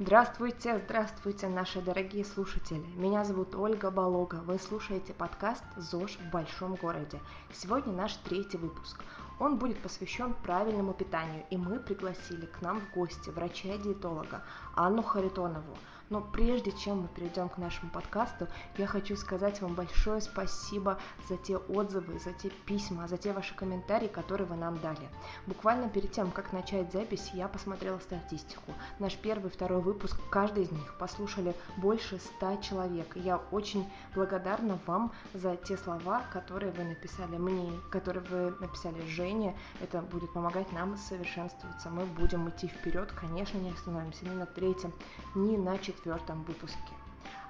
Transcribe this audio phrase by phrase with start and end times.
[0.00, 2.84] Здравствуйте, здравствуйте, наши дорогие слушатели.
[2.96, 4.42] Меня зовут Ольга Болога.
[4.44, 7.20] Вы слушаете подкаст ЗОЖ в большом городе.
[7.52, 9.04] Сегодня наш третий выпуск.
[9.38, 14.42] Он будет посвящен правильному питанию, и мы пригласили к нам в гости врача-диетолога
[14.74, 15.76] Анну Харитонову.
[16.10, 20.98] Но прежде чем мы перейдем к нашему подкасту, я хочу сказать вам большое спасибо
[21.28, 25.08] за те отзывы, за те письма, за те ваши комментарии, которые вы нам дали.
[25.46, 28.72] Буквально перед тем, как начать запись, я посмотрела статистику.
[28.98, 33.16] Наш первый, второй выпуск, каждый из них послушали больше ста человек.
[33.16, 39.00] И я очень благодарна вам за те слова, которые вы написали мне, которые вы написали
[39.06, 39.56] Жене.
[39.80, 41.88] Это будет помогать нам совершенствоваться.
[41.88, 44.92] Мы будем идти вперед, конечно, не остановимся ни на третьем,
[45.34, 46.78] ни на четвертом четвертом выпуске.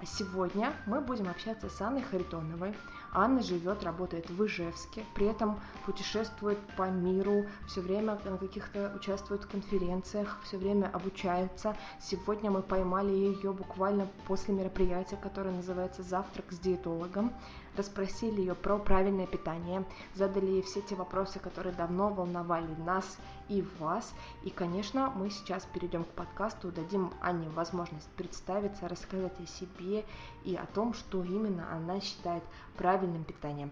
[0.01, 2.75] А сегодня мы будем общаться с Анной Харитоновой.
[3.13, 9.45] Анна живет, работает в Ижевске, при этом путешествует по миру, все время на каких-то участвует
[9.45, 11.77] в конференциях, все время обучается.
[12.01, 17.33] Сегодня мы поймали ее буквально после мероприятия, которое называется «Завтрак с диетологом»
[17.77, 23.65] расспросили ее про правильное питание, задали ей все те вопросы, которые давно волновали нас и
[23.79, 24.13] вас.
[24.45, 30.05] И, конечно, мы сейчас перейдем к подкасту, дадим Ане возможность представиться, рассказать о себе
[30.45, 32.43] и о том, что именно она считает
[32.77, 33.71] правильным питанием.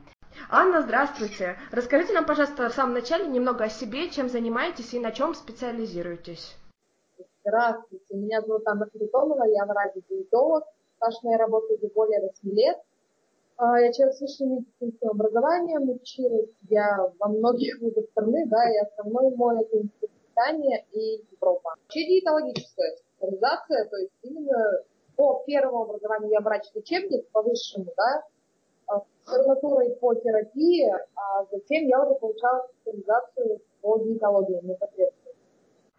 [0.51, 1.59] Анна, здравствуйте.
[1.71, 6.57] Расскажите нам, пожалуйста, в самом начале немного о себе, чем занимаетесь и на чем специализируетесь.
[7.45, 10.65] Здравствуйте, меня зовут Анна Харитонова, я врач-диетолог.
[10.97, 12.79] Стаж моей работы уже более 8 лет.
[13.65, 18.77] А, я человек с высшим медицинским образованием, училась я во многих вузах страны, да, и
[18.79, 21.77] основной мой это институт питания и Европа.
[21.77, 24.83] Вообще диетологическая специализация, то есть именно
[25.15, 28.25] по первому образованию я врач-лечебник, по высшему, да,
[28.89, 35.22] а, с по терапии, а затем я уже получала специализацию по диетологии непосредственно.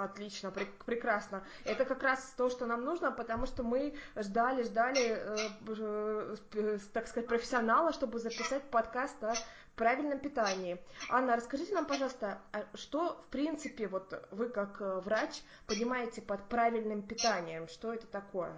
[0.04, 1.44] Отлично, пр прекрасно.
[1.64, 7.08] Это как раз то, что нам нужно, потому что мы ждали, ждали, э, э, так
[7.08, 9.34] сказать, профессионала, чтобы записать подкаст о
[9.78, 10.78] правильном питании.
[11.09, 16.50] Анна, расскажите нам, пожалуйста, а что, в принципе, вот вы как э, врач понимаете под
[16.50, 17.69] правильным питанием?
[17.69, 18.52] Что это такое?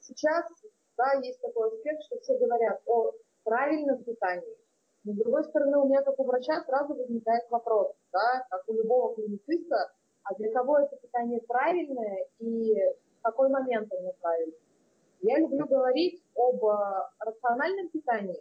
[0.00, 0.46] Сейчас,
[0.96, 3.12] да, есть такой аспект, что все говорят о
[3.44, 4.58] правильном питании.
[5.04, 8.74] Но, с другой стороны, у меня, как у врача, сразу возникает вопрос, да, как у
[8.74, 9.92] любого клинициста,
[10.28, 12.74] а для кого это питание правильное и
[13.18, 14.58] в какой момент оно правильное.
[15.22, 16.76] Я люблю говорить об э,
[17.18, 18.40] рациональном питании,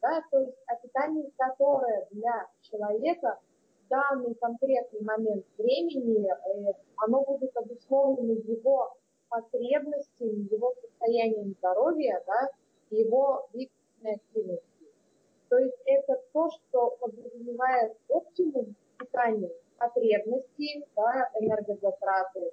[0.00, 3.40] да, то есть о питании, которое для человека
[3.84, 8.94] в данный конкретный момент времени, э, оно будет обусловлено его
[9.28, 12.50] потребностями, его состоянием здоровья, да,
[12.90, 14.62] его двигательной активности.
[15.48, 22.50] То есть это то, что подразумевает оптимум питания, потребности, да, энергозатраты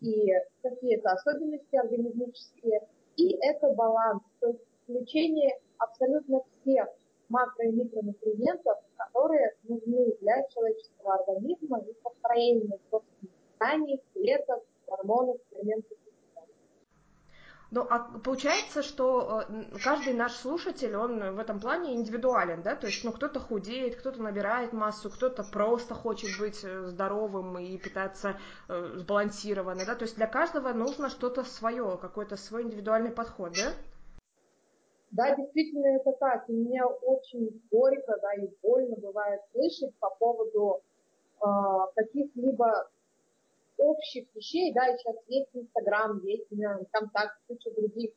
[0.00, 2.80] и какие-то особенности организмические.
[3.16, 6.88] И это баланс, то есть включение абсолютно всех
[7.28, 15.96] макро- и микронутриентов, которые нужны для человеческого организма и построения собственных тканей, клеток, гормонов, ферментов
[17.74, 22.86] ну, а получается, что э, каждый наш слушатель, он в этом плане индивидуален, да, то
[22.86, 28.38] есть, ну, кто-то худеет, кто-то набирает массу, кто-то просто хочет быть э, здоровым и питаться
[28.68, 33.72] э, сбалансированно, да, то есть для каждого нужно что-то свое, какой-то свой индивидуальный подход, да?
[35.10, 36.48] Да, действительно это так.
[36.48, 40.80] И мне очень горько, да, и больно бывает слышать по поводу
[41.40, 41.46] э,
[41.96, 42.88] каких-либо
[43.78, 46.46] общих вещей, да, и сейчас есть Инстаграм, есть
[46.90, 48.12] Контакт, куча других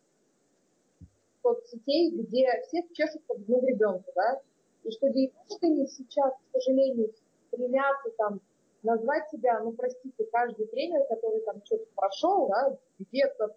[1.42, 4.42] соцсетей, где все чешут под одну ребенка, да,
[4.84, 7.14] и что диетологи сейчас, к сожалению,
[7.48, 8.42] стремятся там
[8.84, 13.56] назвать себя, ну, простите, каждый тренер, который там что-то прошел, да, где-то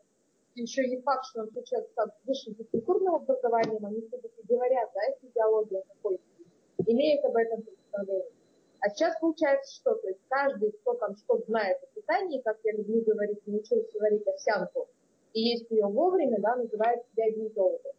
[0.54, 5.82] еще не факт, что он человек с высшим физкультурным образованием, они все-таки говорят, да, физиология
[5.88, 6.22] какой-то,
[6.86, 8.39] имеет об этом представление.
[8.80, 9.94] А сейчас получается что?
[9.96, 14.26] То есть каждый, кто там что знает о питании, как я люблю говорить, научился варить
[14.26, 14.88] овсянку,
[15.34, 17.92] и есть ее вовремя, да, называет себя диетологом.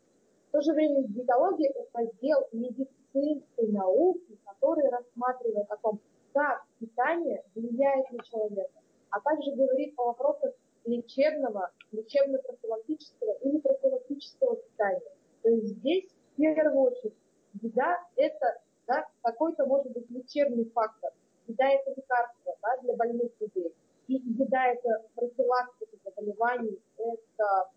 [0.50, 6.00] В то же время диетология– это раздел медицинской науки, который рассматривает о том,
[6.34, 8.80] как питание влияет на человека,
[9.12, 10.54] а также говорит о вопросах
[10.86, 15.14] лечебного, лечебно-профилактического или профилактического питания.
[15.44, 17.14] То есть здесь в первую очередь
[17.62, 18.58] еда– это
[18.92, 21.12] да, какой-то может быть лечебный фактор.
[21.48, 23.74] Еда это лекарство да, для больных людей.
[24.08, 27.70] И еда это профилактика заболеваний, это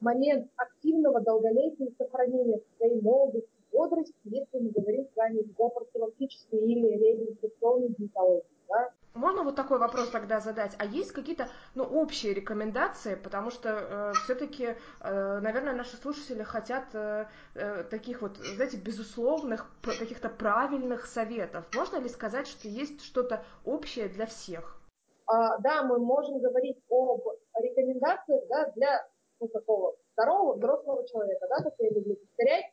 [0.00, 6.58] момент активного долголетия и сохранения своей молодости, бодрости, если мы говорим с вами о профилактической
[6.58, 8.44] или реабилитационной диетологии.
[8.68, 8.90] Да?
[9.14, 10.76] Можно вот такой вопрос тогда задать?
[10.78, 16.84] А есть какие-то, ну, общие рекомендации, потому что э, все-таки, э, наверное, наши слушатели хотят
[16.94, 21.64] э, э, таких вот, знаете, безусловных, каких-то правильных советов.
[21.74, 24.80] Можно ли сказать, что есть что-то общее для всех?
[25.26, 27.22] А, да, мы можем говорить об
[27.60, 29.08] рекомендациях да, для
[29.40, 32.66] ну, такого здорового, взрослого человека, да, как я люблю повторять.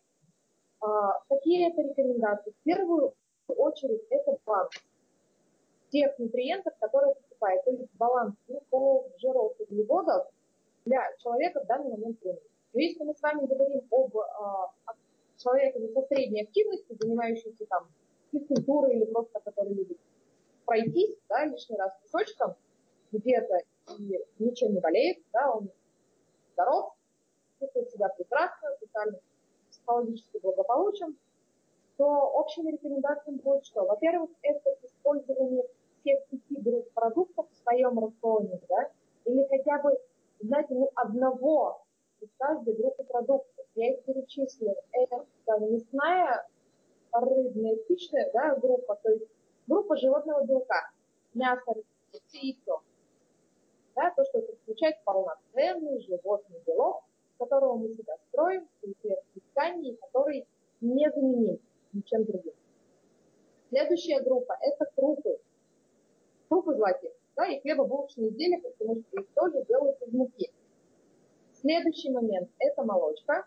[0.82, 2.52] А, какие это рекомендации?
[2.52, 3.14] В первую
[3.48, 4.72] очередь это баланс
[5.92, 10.28] тех нутриентов, которые поступают, то есть баланс белков, жиров, углеводов
[10.86, 12.42] для человека в данный момент времени.
[12.74, 14.74] Но если мы с вами говорим об а,
[15.38, 17.88] человеке со средней активностью, занимающемся там
[18.32, 19.98] физкультурой или просто который любит
[20.66, 22.56] пройтись, да, лишний раз песочком
[23.12, 23.58] где-то
[23.98, 25.70] и ничем не болеет, да, он
[26.54, 26.94] здоров,
[27.60, 29.20] чувствует себя прекрасно, социально,
[29.70, 31.18] психологически благополучен,
[31.98, 33.86] то общими рекомендациями будет что?
[33.86, 35.64] Во-первых, это использование
[36.08, 38.90] всех пяти продуктов в своем рационе, да,
[39.26, 39.98] или хотя бы,
[40.40, 41.84] знаете, ну, одного
[42.22, 43.66] из каждой группы продуктов.
[43.76, 44.76] Я их перечислю.
[44.92, 45.26] Это
[45.60, 46.48] мясная,
[47.12, 49.26] рыбная, птичная да, группа, то есть
[49.68, 50.90] группа животного белка.
[51.34, 51.74] Мясо,
[52.32, 52.82] яйцо.
[53.96, 57.04] Да, то, что включает полноценный животный белок,
[57.38, 58.96] которого мы себя строим, из
[59.52, 60.48] тканей, который
[60.82, 61.60] незаменим
[61.94, 62.54] ничем другим.
[63.70, 65.40] Следующая группа– это крупы.
[66.50, 70.52] Крупы злаки, да, и хлебобулочные изделия, потому что их тоже делают из муки.
[71.54, 73.46] Следующий момент– это молочка.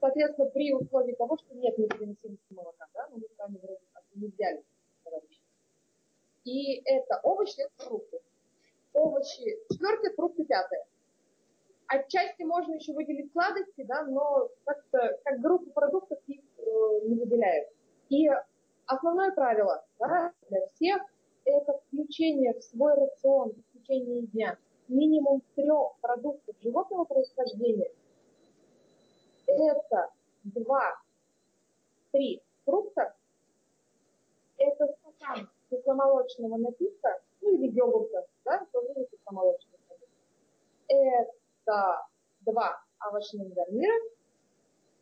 [0.00, 4.28] Соответственно, при условии того, что нет непереносимости молока, да, мы с вами вроде как не
[4.28, 4.62] взяли.
[6.44, 8.20] И это овощи, это фрукты.
[8.92, 10.84] Овощи четвертое, фрукты пятое.
[11.86, 17.68] Отчасти можно еще выделить сладости, да, но как-то как группу продуктов их э, не выделяют.
[18.10, 18.28] И
[18.84, 21.02] основное правило да, для всех–
[21.44, 24.58] это включение в свой рацион в течение дня
[24.88, 27.90] минимум трех продуктов животного происхождения.
[29.46, 30.10] Это
[30.44, 30.82] два-три
[32.64, 33.14] фрукта,
[34.56, 39.78] это стакан кисломолочного напитка, ну или йогурта, да, тоже не кисломолочный.
[40.88, 42.06] Это
[42.40, 43.94] два овощных гарнира,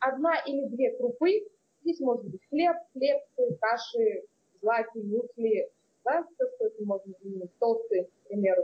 [0.00, 1.48] одна или две крупы,
[1.82, 4.22] Здесь может быть хлеб, хлебцы, каши,
[4.60, 5.68] злаки, мюсли,
[6.04, 8.62] да, все, что это можно заменить, тосты, к примеру.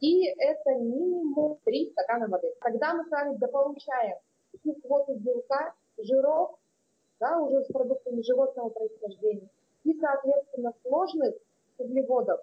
[0.00, 2.54] И это минимум 3 стакана воды.
[2.60, 4.18] Когда мы с вами дополучаем
[4.58, 6.58] всю квоту белка, жиров,
[7.18, 9.48] да, уже с продуктами животного происхождения,
[9.84, 11.34] и, соответственно, сложных
[11.78, 12.40] углеводов,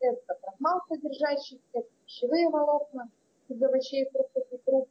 [0.00, 3.10] это крахмал содержащий, это пищевые волокна
[3.48, 4.88] из овощей, фруктов и круп,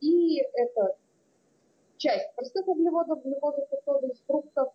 [0.00, 0.96] и это
[1.96, 4.72] часть простых углеводов, фруктозы из фруктов,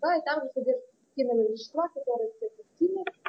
[0.00, 2.46] да, и там же содержатся пектиновые вещества, которые все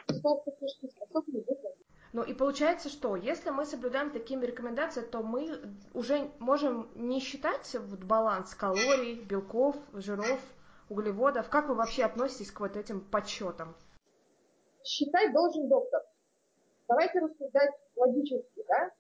[0.10, 1.88] из толстой кишки способны выделить.
[2.14, 5.60] Ну и получается, что если мы соблюдаем такими рекомендациями, то мы
[5.94, 10.40] уже можем не считать вот баланс калорий, белков, жиров,
[10.90, 11.50] углеводов.
[11.50, 13.76] Как вы вообще относитесь к вот этим подсчетам?
[14.84, 16.02] Считать должен доктор.
[16.88, 18.92] Давайте рассуждать логически, да?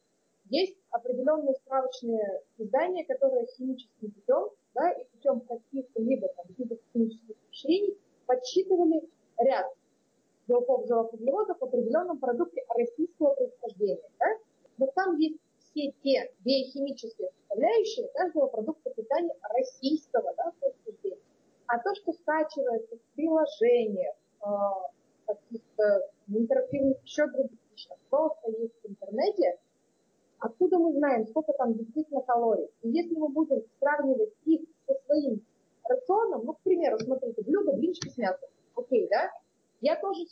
[0.50, 7.97] Есть определенные справочные издания, которые химическим путем да, и путем каких-либо там, видов химических ухищрений
[8.28, 9.10] подсчитывали
[9.40, 9.66] ряд
[10.48, 14.10] белков, жиров, углеводов в определенном продукте российского происхождения.
[14.20, 14.26] Да?
[14.78, 21.22] Но там есть все те биохимические составляющие каждого продукта питания российского да, происхождения.
[21.68, 24.48] А то, что скачивается в приложениях, э,
[25.26, 29.58] каких-то интерактивных еще других вещах, просто есть в интернете,
[30.40, 32.70] Откуда мы знаем, сколько там действительно калорий?
[32.84, 35.44] И если мы будем сравнивать их со своим
[35.90, 39.30] рационом, ну, к примеру, смотрите, блюдо, блинчики с мясом, окей, да?
[39.82, 40.26] Я тоже,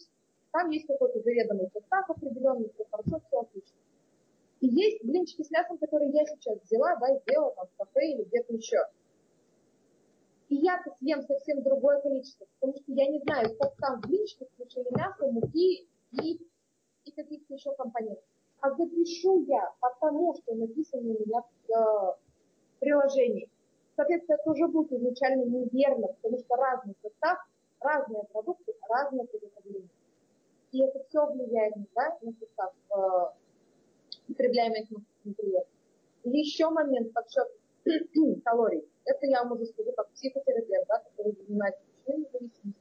[0.51, 3.77] там есть какой-то заведомый состав определенный, все хорошо, все отлично.
[4.61, 8.23] И есть блинчики с мясом, которые я сейчас взяла, да, сделала там в кафе или
[8.23, 8.77] где-то еще.
[10.49, 14.47] И я-то съем совсем другое количество, потому что я не знаю, сколько там в блинчиках
[14.53, 15.87] включили мясо, муки
[16.21, 16.39] и,
[17.03, 18.23] и каких-то еще компонентов
[18.65, 22.13] а запишу я потому, что написано у меня в э,
[22.79, 23.49] приложении.
[23.95, 27.37] Соответственно, это уже будет изначально неверно, потому что разный состав,
[27.79, 29.89] разные продукты, разное приготовление.
[30.71, 34.89] И это все влияет да, на состав э, потребляемых
[35.23, 35.67] материалов.
[36.23, 37.47] Или еще момент подсчет
[38.43, 38.83] калорий.
[39.05, 42.73] Это я вам уже скажу как психотерапевт, да, который занимается пищевой зависимостью,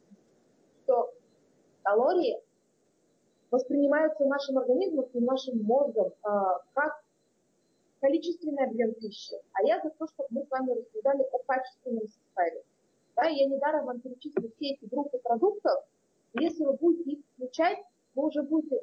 [0.83, 1.15] что
[1.83, 2.41] калории
[3.51, 7.04] воспринимаются нашим организмом и нашим мозгом а, как
[8.05, 9.35] количественный объем пищи.
[9.55, 12.63] А я за то, чтобы мы с вами рассуждали о качественном составе.
[13.17, 15.85] Да, я недаром вам перечислила все эти группы продуктов,
[16.35, 17.79] Если вы будете их включать,
[18.15, 18.79] вы уже будете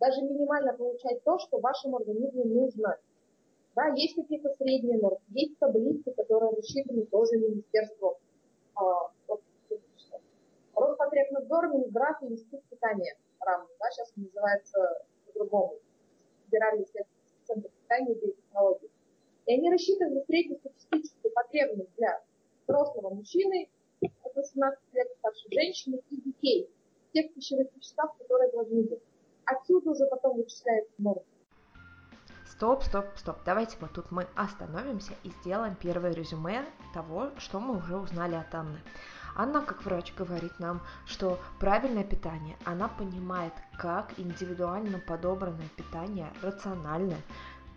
[0.00, 2.96] даже минимально получать то, что вашему организму нужно.
[3.74, 8.14] Да, есть какие-то средние нормы, есть таблицы, которые рассчитаны тоже Министерством
[8.74, 9.10] а,
[10.74, 15.74] Роспотребнадзор, Минздрав и Институт питания равно, да, сейчас он называется по-другому,
[16.44, 16.86] Федеральный
[17.44, 18.90] центр и биотехнологий.
[19.46, 22.20] И они рассчитаны на среднестатистическую потребность для
[22.66, 23.68] взрослого мужчины
[24.00, 26.70] от 18 лет старшей женщины и детей,
[27.12, 29.02] тех пищевых веществ, которые должны быть.
[29.44, 31.22] Отсюда уже потом вычисляется норма.
[32.46, 33.38] Стоп, стоп, стоп.
[33.44, 38.54] Давайте вот тут мы остановимся и сделаем первое резюме того, что мы уже узнали от
[38.54, 38.78] Анны.
[39.34, 47.20] Анна, как врач, говорит нам, что правильное питание, она понимает, как индивидуально подобранное питание рациональное,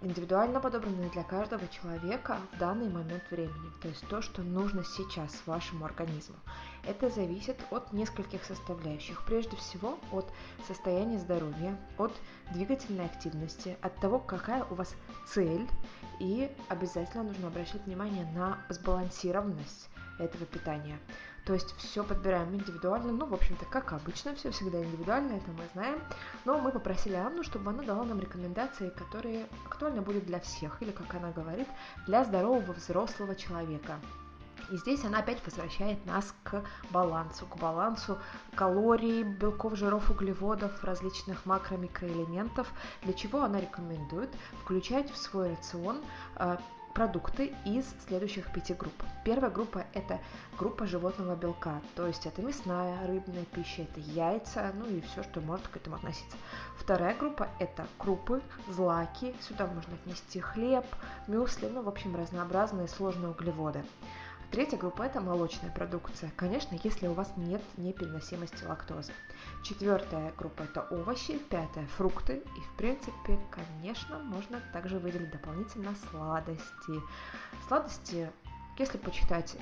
[0.06, 5.42] индивидуально подобранное для каждого человека в данный момент времени, то есть то, что нужно сейчас
[5.48, 6.36] вашему организму.
[6.86, 9.26] Это зависит от нескольких составляющих.
[9.26, 10.32] Прежде всего от
[10.68, 12.14] состояния здоровья, от
[12.54, 14.94] двигательной активности, от того, какая у вас
[15.28, 15.68] цель,
[16.20, 21.00] и обязательно нужно обращать внимание на сбалансированность этого питания.
[21.46, 25.64] То есть все подбираем индивидуально, ну, в общем-то, как обычно, все всегда индивидуально, это мы
[25.74, 26.02] знаем.
[26.44, 30.92] Но мы попросили Анну, чтобы она дала нам рекомендации, которые актуальны будут для всех, или,
[30.92, 31.68] как она говорит,
[32.08, 34.00] для здорового взрослого человека.
[34.72, 38.18] И здесь она опять возвращает нас к балансу, к балансу
[38.56, 42.68] калорий, белков, жиров, углеводов, различных макро-микроэлементов,
[43.04, 44.34] для чего она рекомендует
[44.64, 46.02] включать в свой рацион
[46.38, 46.58] э,
[46.96, 48.94] продукты из следующих пяти групп.
[49.26, 50.20] Первая группа– это
[50.58, 55.42] группа животного белка, то есть это мясная, рыбная пища, это яйца, ну и все, что
[55.42, 56.38] может к этому относиться.
[56.80, 60.86] Вторая группа– это крупы, злаки, сюда можно отнести хлеб,
[61.28, 63.84] мюсли, ну, в общем, разнообразные сложные углеводы.
[64.52, 69.12] Третья группа– это молочная продукция, конечно, если у вас нет непереносимости лактозы.
[69.68, 77.02] Четвертая группа– это овощи, пятая– фрукты, и, в принципе, конечно, можно также выделить дополнительно сладости.
[77.68, 78.32] Сладости,
[78.78, 79.58] если почитать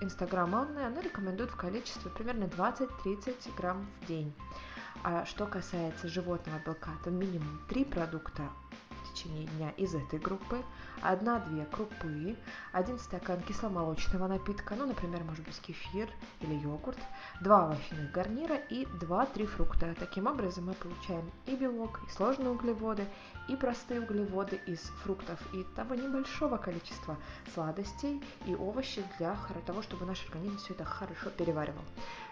[0.00, 4.32] Инстаграм Анны, она рекомендует в количестве примерно 20-30 грамм в день.
[5.02, 8.44] А что касается животного белка, то минимум 3 продукта
[9.18, 10.62] течение дня из этой группы,
[11.02, 12.36] одна-две крупы,
[12.72, 16.08] один стакан кисломолочного напитка, ну, например, может быть кефир
[16.40, 16.98] или йогурт,
[17.40, 19.94] два овощных гарнира и два-три фрукта.
[19.98, 23.06] Таким образом мы получаем и белок, и сложные углеводы,
[23.48, 27.16] и простые углеводы из фруктов, и того небольшого количества
[27.54, 29.36] сладостей и овощей для
[29.66, 31.84] того, чтобы наш организм все это хорошо переваривал.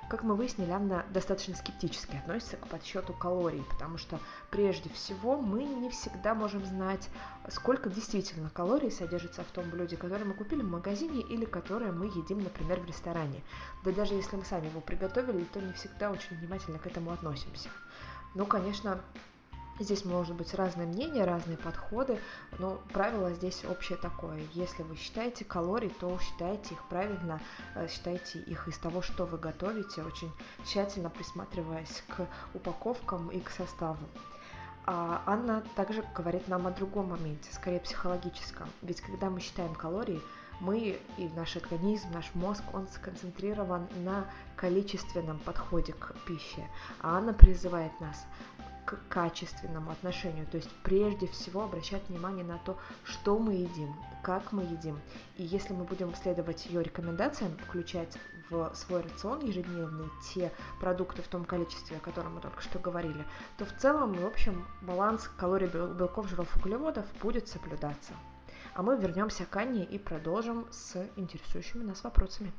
[0.09, 4.21] Как мы выяснили, Анна достаточно скептически относится к подсчету калорий, потому что
[4.51, 7.09] прежде всего мы не всегда можем знать,
[7.49, 12.07] сколько действительно калорий содержится в том блюде, которое мы купили в магазине или которое мы
[12.07, 13.43] едим, например, в ресторане.
[13.85, 17.69] Да даже если мы сами его приготовили, то не всегда очень внимательно к этому относимся.
[18.35, 18.99] Ну, конечно,
[19.79, 22.19] Здесь может быть разное мнение, разные подходы,
[22.59, 24.41] но правило здесь общее такое.
[24.55, 27.43] Если вы считаете калорий, то считайте их правильно,
[27.75, 30.33] э, считайте их из того, что вы готовите, очень
[30.65, 33.99] тщательно присматриваясь к упаковкам и к составу.
[34.87, 38.69] А Анна также говорит нам о другом моменте, скорее психологическом.
[38.83, 40.21] Ведь когда мы считаем калории,
[40.61, 46.67] мы и наш организм, наш мозг, он сконцентрирован на количественном подходе к пище.
[47.01, 48.25] А Анна призывает нас
[48.87, 50.47] к качественному отношению.
[50.47, 54.99] То есть прежде всего обращать внимание на то, что мы едим, как мы едим.
[55.37, 58.17] И если мы будем следовать ее рекомендациям, включать
[58.49, 63.25] в свой рацион ежедневный те продукты в том количестве, о котором мы только что говорили,
[63.59, 68.13] то в целом, в общем, баланс калорий, белков, жиров, углеводов будет соблюдаться.
[68.75, 72.53] А мы вернемся к Анне и продолжим с интересующими нас вопросами.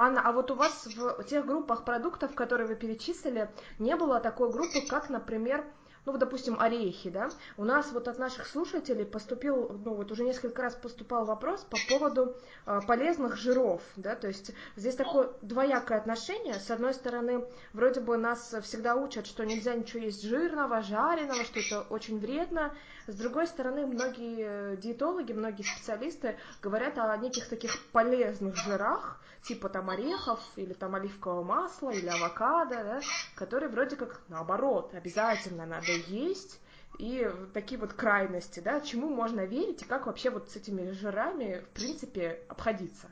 [0.00, 3.50] Анна, а вот у вас в тех группах продуктов, которые вы перечислили,
[3.80, 5.64] не было такой группы, как, например,
[6.08, 10.24] ну, вот, допустим, орехи, да, у нас вот от наших слушателей поступил, ну, вот уже
[10.24, 12.34] несколько раз поступал вопрос по поводу
[12.64, 18.16] э, полезных жиров, да, то есть здесь такое двоякое отношение, с одной стороны, вроде бы
[18.16, 22.74] нас всегда учат, что нельзя ничего есть жирного, жареного, что это очень вредно,
[23.06, 29.88] с другой стороны, многие диетологи, многие специалисты говорят о неких таких полезных жирах, типа там
[29.88, 33.00] орехов или там оливкового масла или авокадо, да,
[33.34, 36.60] которые вроде как наоборот обязательно надо есть,
[36.98, 41.60] и такие вот крайности, да, чему можно верить и как вообще вот с этими жирами,
[41.60, 43.08] в принципе, обходиться?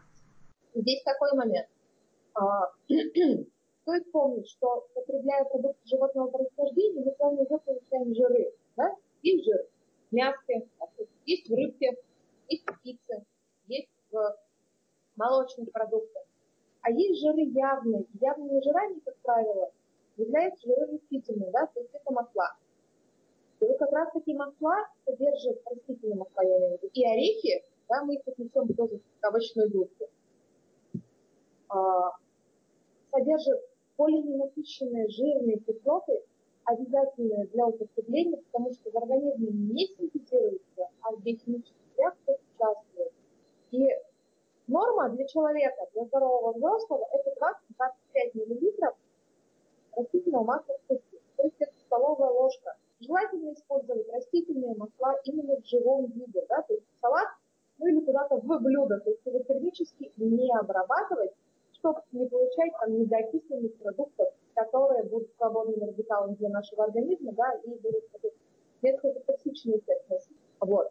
[0.74, 1.68] Здесь такой момент.
[2.34, 2.70] А,
[3.82, 9.42] стоит помнить, что потребляя продукты животного происхождения, мы с вами уже получаем жиры, да, и
[9.42, 9.66] жир
[10.10, 10.68] в мяске,
[11.24, 11.96] есть в рыбке,
[12.48, 13.24] есть в птице,
[13.68, 14.36] есть в
[15.16, 16.22] молочных продуктах.
[16.82, 18.04] А есть жиры явные.
[18.20, 19.72] Явными жирами, как правило,
[20.16, 22.56] является жиры растительные, да, то есть это масла.
[23.60, 28.04] Вот как раз таки масла содержат растительные масла, я имею в виду, и орехи, да,
[28.04, 30.08] мы их отнесем тоже к овощной группе,
[31.68, 32.12] а,
[33.10, 33.60] содержат
[33.96, 36.22] полиненасыщенные жирные кислоты,
[36.64, 43.12] обязательные для употребления, потому что в организме не синтезируются, а в биохимических реакциях участвуют.
[43.70, 43.88] И
[44.66, 47.30] норма для человека, для здорового взрослого, это
[47.78, 48.94] 20-25 мл
[49.96, 51.20] растительного масла в сутки.
[51.36, 52.76] То есть это столовая ложка.
[53.06, 57.28] Желательно использовать растительные масла именно в живом виде, да, то есть салат,
[57.78, 61.32] ну или куда-то в блюдо, то есть его термически не обрабатывать,
[61.72, 67.68] чтобы не получать там недоокисленных продуктов, которые будут свободными радикалами для нашего организма, да, и
[67.76, 68.04] будут
[68.82, 70.36] несколько токсичный эффект носить.
[70.60, 70.90] Вот.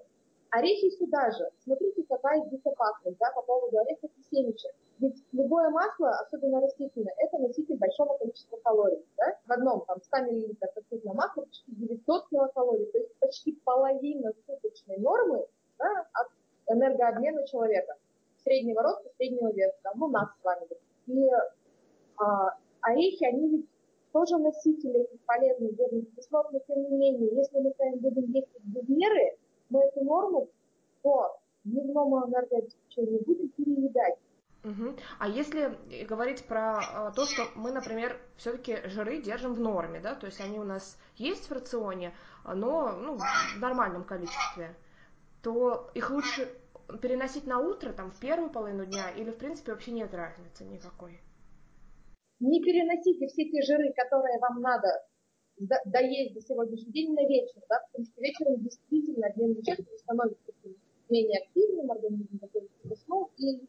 [0.51, 1.50] Орехи сюда же.
[1.63, 4.72] Смотрите, какая здесь опасность, да, по поводу орехов и семечек.
[4.99, 9.05] Ведь любое масло, особенно растительное, это носитель большого количества калорий.
[9.17, 9.37] Да?
[9.45, 14.97] В одном там 100 мл растительного масла почти 900 килокалорий, то есть почти половина суточной
[14.97, 15.45] нормы
[15.77, 16.27] да, от
[16.67, 17.95] энергообмена человека.
[18.43, 20.67] Среднего роста, среднего веса, да, ну нас с вами.
[21.07, 21.29] И
[22.17, 23.65] а, орехи, они ведь
[24.13, 28.31] тоже носители этих полезных жирных кислот, но тем не менее, если мы с вами будем
[28.31, 29.35] есть без меры,
[29.69, 30.47] мы эту норму
[31.01, 34.15] по дневному энергообеспечению будем переедать.
[34.65, 34.95] Угу.
[35.19, 40.15] А если говорить про а, то, что мы, например, все-таки жиры держим в норме, да,
[40.15, 44.75] то есть они у нас есть в рационе, но ну, в нормальном количестве,
[45.43, 46.50] то их лучше
[47.00, 51.19] переносить на утро, там, в первую половину дня, или, в принципе, вообще нет разницы никакой?
[52.39, 54.88] Не переносите все те жиры, которые вам надо
[55.86, 60.51] доесть до сегодняшний день на вечер, да, потому что вечером действительно обмен веществ становится
[61.10, 63.62] менее активным, организм готовится к сну, и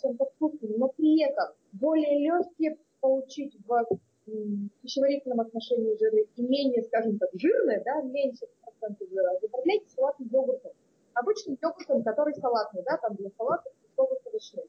[0.00, 3.84] чем-то вкусным, но при этом более легкие получить в
[4.82, 10.72] пищеварительном отношении жиры и менее, скажем так, жирные, да, меньше процентов жира, заправляйте салат йогуртом.
[11.14, 14.66] Обычным йогуртом, который салатный, да, там для салата йогурт овощной.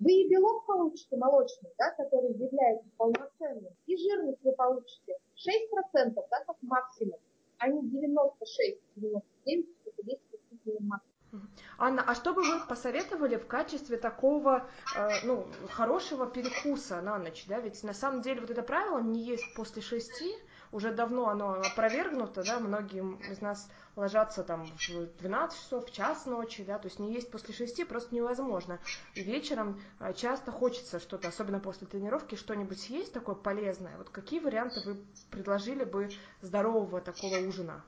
[0.00, 6.44] Вы и белок получите молочный, да, который является полноценным, и жирность вы получите 6%, да,
[6.46, 7.18] как максимум,
[7.58, 11.48] а не 96-99, это есть действительно максимум.
[11.78, 17.44] Анна, а что бы вы посоветовали в качестве такого, э, ну, хорошего перекуса на ночь,
[17.46, 17.60] да?
[17.60, 20.34] Ведь на самом деле вот это правило не есть после шести,
[20.72, 26.26] уже давно оно опровергнуто, да, многие из нас ложатся там в 12 часов, в час
[26.26, 28.78] ночи, да, то есть не есть после 6 просто невозможно.
[29.14, 33.96] И вечером а, часто хочется что-то, особенно после тренировки, что-нибудь съесть такое полезное.
[33.96, 34.96] Вот какие варианты вы
[35.30, 36.10] предложили бы
[36.40, 37.82] здорового такого ужина?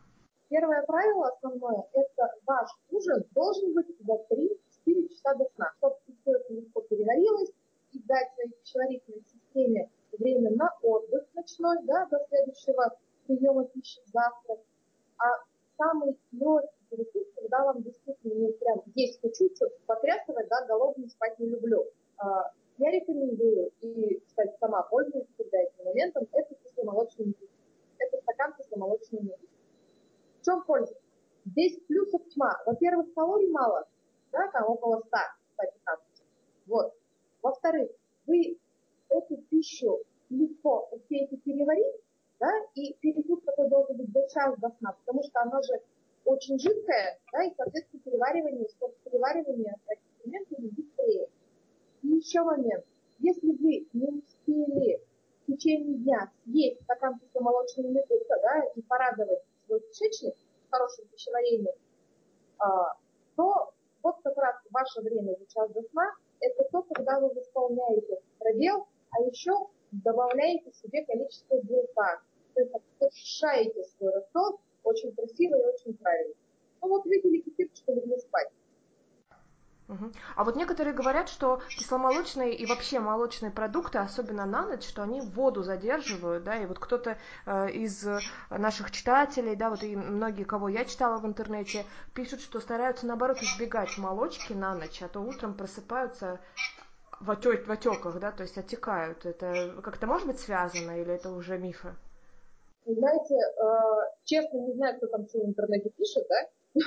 [0.49, 6.55] Первое правило основное– это ваш ужин должен быть за 3-4 часа до сна, чтобы это
[6.55, 7.51] легко переварилось
[7.93, 14.61] и дать своей пищеварительной системе время на отдых ночной, да, до следующего приема пищи завтрак.
[15.19, 15.27] А
[15.77, 21.39] самый легкий перекус, когда вам действительно ну, прям есть хочу, что-то потрясывать, да, голодный спать
[21.39, 21.85] не люблю.
[22.17, 27.51] А, я рекомендую, и, кстати, сама пользуюсь всегда этим моментом, это кисломолочный напиток.
[27.99, 29.48] Это стакан кисломолочного напитка.
[31.59, 32.57] Здесь плюсов тьма.
[32.67, 33.85] Во-первых, калорий мало,
[34.31, 35.19] да, там около 100,
[35.55, 36.07] 115.
[36.69, 36.95] Вот.
[37.43, 37.91] Во-вторых,
[38.27, 38.61] вы
[39.09, 39.99] эту пищу
[40.31, 41.97] легко успеете переварить,
[42.39, 45.83] да, и перекус такой должен быть за час до сна, потому что она же
[46.25, 51.29] очень жидкая, да, и, соответственно, переваривание, скорость переваривания эксперимента не быстрее.
[52.05, 52.85] И еще момент.
[53.19, 55.03] Если вы не успели
[55.43, 60.37] в течение дня съесть стакан кисломолочного напитка, да, и порадовать свой кишечник
[60.71, 61.75] хорошим пищеварением,
[62.59, 62.95] а,
[63.37, 68.21] то вот как раз ваше время за час до сна– это то, когда вы восполняете
[68.39, 69.53] пробел, а еще
[69.93, 72.21] добавляете себе количество белка.
[72.55, 76.35] То есть повышаете свой рацион очень красиво и очень правильно.
[76.83, 78.49] Ну вот выпили кипяточку, легли спать.
[80.37, 85.21] А вот некоторые говорят, что кисломолочные и вообще молочные продукты, особенно на ночь, что они
[85.21, 88.07] воду задерживают, да, и вот кто-то э, из
[88.51, 93.39] наших читателей, да, вот и многие, кого я читала в интернете, пишут, что стараются наоборот
[93.43, 96.39] избегать молочки на ночь, а то утром просыпаются
[97.21, 99.25] в, отек, в отеках, да, то есть отекают.
[99.25, 101.95] Это как-то может быть связано или это уже мифы?
[102.85, 103.67] Знаете, э,
[104.25, 106.81] честно не знаю, кто там что в интернете пишет, да?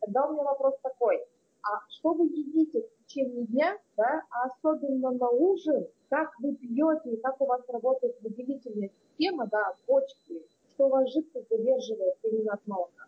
[0.00, 1.24] Тогда у меня вопрос такой.
[1.62, 7.10] А что вы едите в течение дня, да, а особенно на ужин, как вы пьете
[7.10, 12.54] и как у вас работает выделительная система, да, почки, что у вас жидкость задерживает именно
[12.54, 13.04] от молока.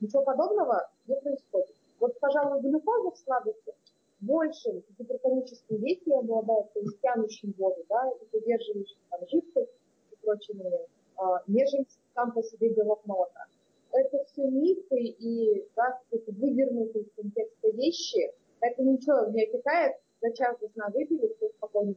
[0.00, 1.74] Ничего подобного не происходит.
[2.00, 3.74] Вот, пожалуй, глюкоза в сладости
[4.20, 9.72] большим гипертофическим тоническим действием обладает, то есть тянущим воду, да, и поддерживающим там жидкость
[10.10, 10.72] и прочими,
[11.16, 13.44] а, нежели сам по себе белок молока.
[13.92, 18.32] Это все мифы и да, вывернутые из контекста вещи.
[18.60, 21.94] Это ничего не опекает, за час до сна выпили, все спокойно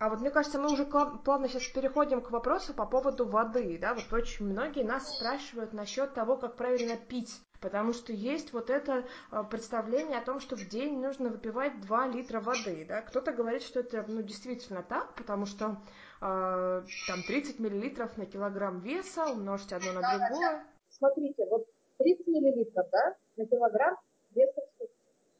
[0.00, 3.92] а вот мне кажется, мы уже плавно сейчас переходим к вопросу по поводу воды, да,
[3.92, 9.04] вот очень многие нас спрашивают насчет того, как правильно пить, потому что есть вот это
[9.30, 13.62] а, представление о том, что в день нужно выпивать 2 литра воды, да, кто-то говорит,
[13.62, 15.82] что это, ну, действительно так, потому что
[16.22, 20.64] э, там 30 миллилитров на килограмм веса, умножьте одно на другое.
[21.00, 23.96] Смотрите, вот 30 миллилитров, да, на килограмм
[24.34, 24.60] веса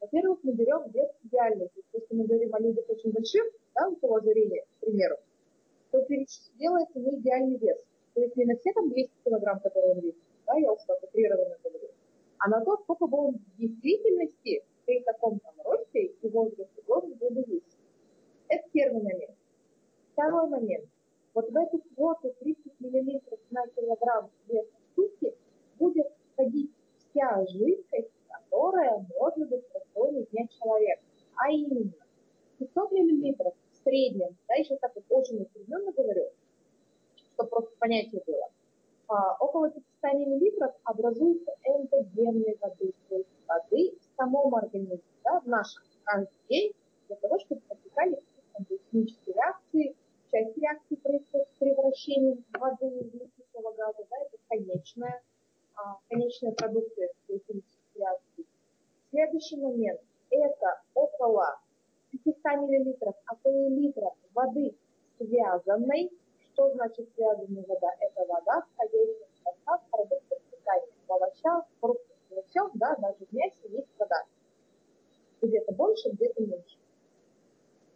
[0.01, 3.44] Во-первых, мы берем вес идеальный, то есть если мы говорим о людях очень больших,
[3.75, 5.16] да, у кого ожирение, к примеру,
[5.90, 6.01] то
[6.59, 7.77] делается не идеальный вес.
[8.14, 11.03] То есть не на все там 200 килограмм, которые он весит, да, я уж так
[11.03, 11.88] утрированно говорю,
[12.38, 17.12] а на то, сколько бы он в действительности при таком там росте и возрасте должен
[17.18, 17.77] был бы весить.
[18.49, 19.37] Это первый момент.
[20.14, 20.87] Второй момент.
[21.35, 23.20] Вот в эту квоту 30 мл
[23.51, 25.35] на килограмм веса в сутки
[25.81, 31.03] будет входить вся жидкость, которая может быть в рационе дня человека.
[31.37, 31.93] А именно
[32.59, 36.31] 500 мл в среднем, да, еще так вот очень усредненно говорю,
[37.16, 38.51] чтобы просто понятие было,
[39.09, 45.47] а, около 500 мл образуется эндогенной воды, то есть воды в самом организме, да, в
[45.47, 46.73] нашем каждый день,
[47.09, 48.23] для того, чтобы протекали
[48.90, 49.97] химические реакции,
[50.31, 55.23] часть реакции происходит с превращением воды в углекислого газа, да, это конечная,
[55.83, 58.47] а, конечная продукция химических реакций.
[59.11, 61.59] Следующий момент– это около
[62.11, 64.77] 500 мл, а то и литра воды
[65.16, 66.11] связанной.
[66.53, 67.88] Что значит связанная вода?
[68.01, 70.93] Это вода, входящая в состав продуктов питания.
[71.07, 74.23] В овощах, фруктах, во всем, да, даже в мясе есть вода.
[75.40, 76.77] Где-то больше, где-то меньше.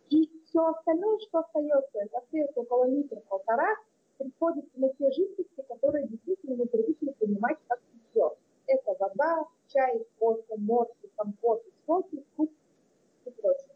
[0.08, 3.76] И все остальное, что остается, это остается около литра-полтора,
[4.18, 8.30] приходится на те жидкости, которые действительно мы привыкли понимать как питье.
[8.66, 12.56] Это вода, чай, кофе, морсы, компоты, соки, фрукты
[13.26, 13.74] и прочее.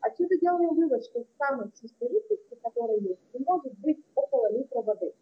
[0.00, 5.12] Отсюда делаем вывод, что самой чистой жидкости, которая есть, не может быть около литра воды.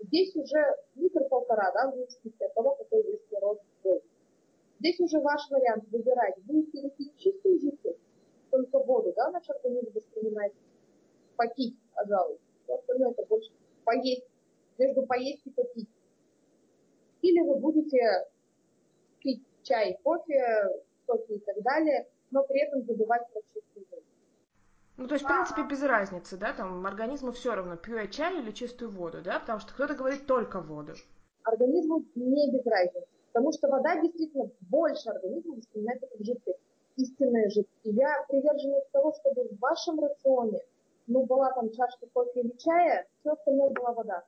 [0.00, 4.02] Здесь уже литр-полтора, да, в зависимости от того, какой есть род воды.
[4.80, 7.98] Здесь уже ваш вариант выбирать, будете ли пить чистую жидкость,
[8.50, 10.52] только воду, да, наш организм воспринимает,
[11.36, 12.38] попить, пожалуй.
[12.68, 13.50] Все остальное это больше
[13.84, 14.26] поесть,
[14.76, 15.88] между поесть и попить.
[17.22, 17.98] Или вы будете
[19.20, 24.02] пить чай, кофе, соки и так далее, но при этом забывать про чистую воду.
[24.98, 28.38] Ну, то есть, в принципе, без разницы, да, там, организму все равно, пью я чай
[28.38, 30.92] или чистую воду, да, потому что кто-то говорит только воду.
[31.44, 36.60] Организму не без разницы, потому что вода действительно больше организма воспринимает как жидкость,
[36.96, 37.80] истинная жидкость.
[37.84, 40.60] И я приверженец того, чтобы в вашем рационе,
[41.08, 44.22] ну, была там чашка кофе или чая, все остальное была вода.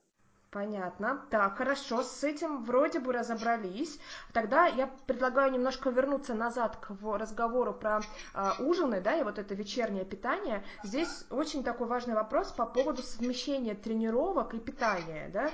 [0.51, 1.21] Понятно.
[1.29, 3.97] Так, хорошо, с этим вроде бы разобрались.
[4.33, 8.01] Тогда я предлагаю немножко вернуться назад к разговору про
[8.33, 10.61] э, ужины, да, и вот это вечернее питание.
[10.83, 15.51] Здесь очень такой важный вопрос по поводу совмещения тренировок и питания, да.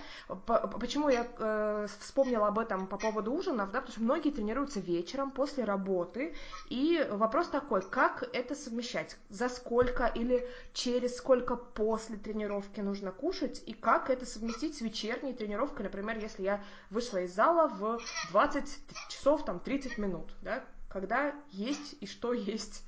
[0.79, 5.29] Почему я э, вспомнила об этом по поводу ужинов, да, потому что многие тренируются вечером
[5.29, 6.33] после работы,
[6.69, 13.61] и вопрос такой, как это совмещать, за сколько или через сколько после тренировки нужно кушать,
[13.67, 17.99] и как это совместить с вечерней тренировкой, например, если я вышла из зала в
[18.31, 18.63] 20
[19.09, 22.83] часов, там, 30 минут, да, когда есть и что есть.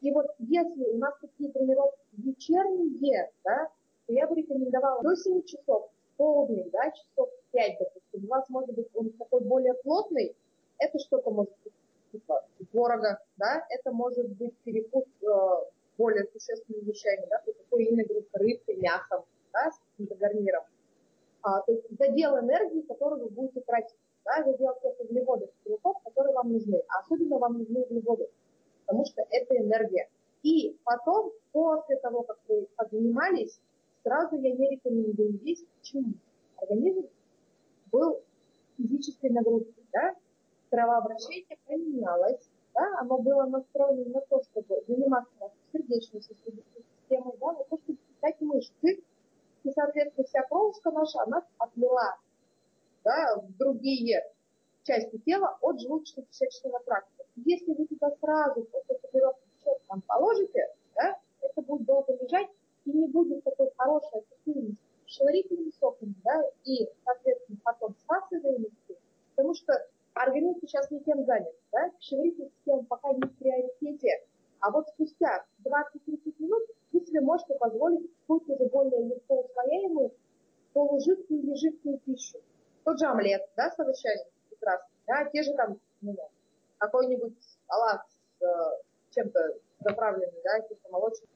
[0.00, 3.68] И вот если у нас такие тренировки вечерние, да,
[4.06, 8.74] то я бы рекомендовала до 7 часов, полдник, да, часов 5, допустим, у вас может
[8.74, 10.34] быть он такой более плотный,
[10.78, 11.72] это что-то может быть
[12.12, 15.26] типа творога, да, это может быть перекус э,
[15.96, 20.59] более существенными вещами, да, такой именно группа рыбкой, мясом, да, с каким-то гарниром
[21.42, 26.34] а, то есть задел энергии, которую вы будете тратить, да, задел тех углеводов, белков, которые
[26.34, 26.82] вам нужны.
[26.88, 28.28] А особенно вам нужны углеводы,
[28.86, 30.08] потому что это энергия.
[30.42, 33.60] И потом, после того, как вы поднимались,
[34.02, 35.66] сразу я не рекомендую есть.
[35.78, 36.14] Почему?
[36.56, 37.06] Организм
[37.90, 38.20] был
[38.76, 40.14] физической нагрузкой, да,
[40.70, 46.64] кровообращение поменялось, да, оно было настроено на то, чтобы заниматься сердечной системой,
[47.08, 49.02] да, на то, чтобы питать мышцы,
[49.64, 52.16] и, соответственно, вся кровушка наша, она отмела
[53.04, 54.22] да, в другие
[54.84, 57.24] части тела от желудочно-кишечного тракта.
[57.36, 59.40] Если вы туда сразу после тренировки
[59.88, 62.48] там положите, да, это будет долго лежать
[62.84, 68.96] и не будет такой хорошей ассоциированности с пищеварительными соками, да, и, соответственно, потом всасываемости,
[69.34, 69.72] потому что
[70.14, 74.24] организм сейчас не тем занят, да, пищеварительная система пока не в приоритете,
[74.60, 80.12] а вот спустя 20-30 минут вы себе можете позволить какую-то уже более легко усвояемую
[80.72, 82.38] полужидкую или жидкую пищу.
[82.84, 86.16] Тот же омлет, да, с овощами прекрасный, да, те же там, ну,
[86.78, 87.36] какой-нибудь
[87.68, 88.02] салат
[88.38, 91.28] с э, чем-то заправленный, да, каким-то молочным.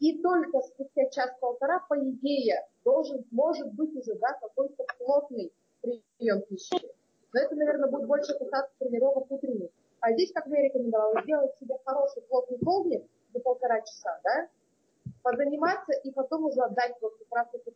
[0.00, 6.88] И только спустя час-полтора, по идее, должен, может быть уже, да, какой-то плотный прием пищи.
[7.32, 9.70] Но это, наверное, будет больше касаться тренировок утренних.
[10.00, 14.48] А здесь, как я рекомендовала, сделать себе хороший плотный полдник за полтора часа, да,
[15.22, 17.70] позаниматься и потом уже отдать вот как раз это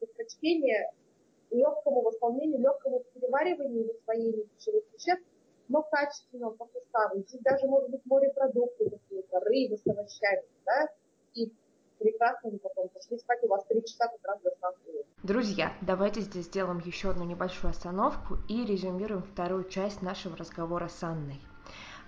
[1.52, 5.24] легкому восполнению, легкому перевариванию и усвоению пищевых веществ,
[5.68, 7.20] но качественного по составу.
[7.20, 10.88] Здесь даже может быть морепродукты какие-то, рыба с овощами, да,
[11.34, 11.52] и
[11.98, 14.52] прекрасно вы потом пошли спать, у вас три часа как раз до
[15.22, 21.02] Друзья, давайте здесь сделаем еще одну небольшую остановку и резюмируем вторую часть нашего разговора с
[21.02, 21.40] Анной.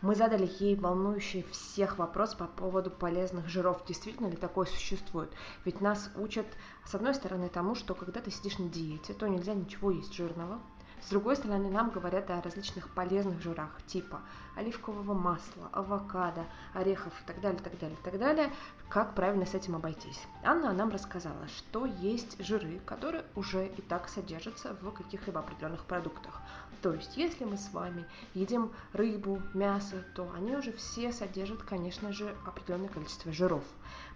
[0.04, 3.82] Мы задали ей волнующий всех вопрос по поводу полезных жиров.
[3.88, 5.32] Действительно ли такое существует?
[5.64, 6.44] Ведь нас учат,
[6.84, 10.60] с одной стороны, тому, что когда ты сидишь на диете, то нельзя ничего есть жирного.
[11.00, 14.20] С другой стороны, нам говорят о различных полезных жирах, типа
[14.56, 18.52] оливкового масла, авокадо, орехов и так далее, так далее, так далее,
[18.88, 20.20] как правильно с этим обойтись.
[20.42, 26.40] Анна нам рассказала, что есть жиры, которые уже и так содержатся в каких-либо определенных продуктах.
[26.84, 32.12] То есть, если мы с вами едим рыбу, мясо, то они уже все содержат, конечно
[32.12, 33.64] же, определенное количество жиров.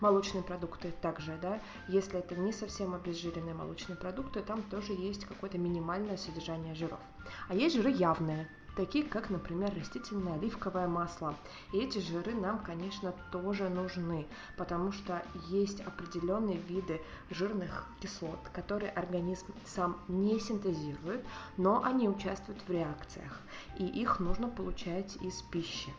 [0.00, 5.56] Молочные продукты также, да, если это не совсем обезжиренные молочные продукты, там тоже есть какое-то
[5.56, 7.00] минимальное содержание жиров.
[7.48, 8.46] А есть жиры явные,
[8.78, 11.34] такие как, например, растительное оливковое масло.
[11.72, 14.24] И эти жиры нам, конечно, тоже нужны,
[14.56, 22.62] потому что есть определенные виды жирных кислот, которые организм сам не синтезирует, но они участвуют
[22.68, 23.40] в реакциях,
[23.78, 25.92] и их нужно получать из пищи.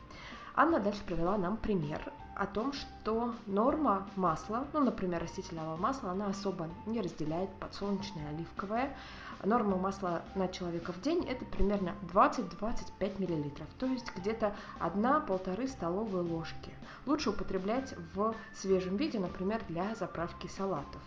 [0.55, 6.27] Анна дальше привела нам пример о том, что норма масла, ну, например, растительного масла, она
[6.27, 8.95] особо не разделяет подсолнечное, оливковое,
[9.43, 16.23] Норма масла на человека в день это примерно 20-25 мл, то есть где-то 1-1,5 столовые
[16.23, 16.73] ложки.
[17.05, 21.01] Лучше употреблять в свежем виде, например, для заправки салатов.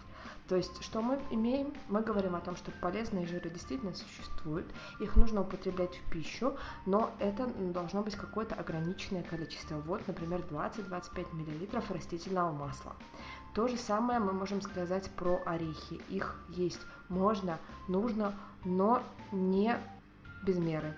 [0.49, 1.73] То есть, что мы имеем?
[1.89, 4.67] Мы говорим о том, что полезные жиры действительно существуют,
[5.01, 9.77] их нужно употреблять в пищу, но это должно быть какое-то ограниченное количество.
[9.77, 12.95] Вот, например, 20-25 мл растительного масла.
[13.55, 16.01] То же самое мы можем сказать про орехи.
[16.09, 16.81] Их есть
[17.13, 19.79] можно, нужно, но не
[20.45, 20.97] без меры.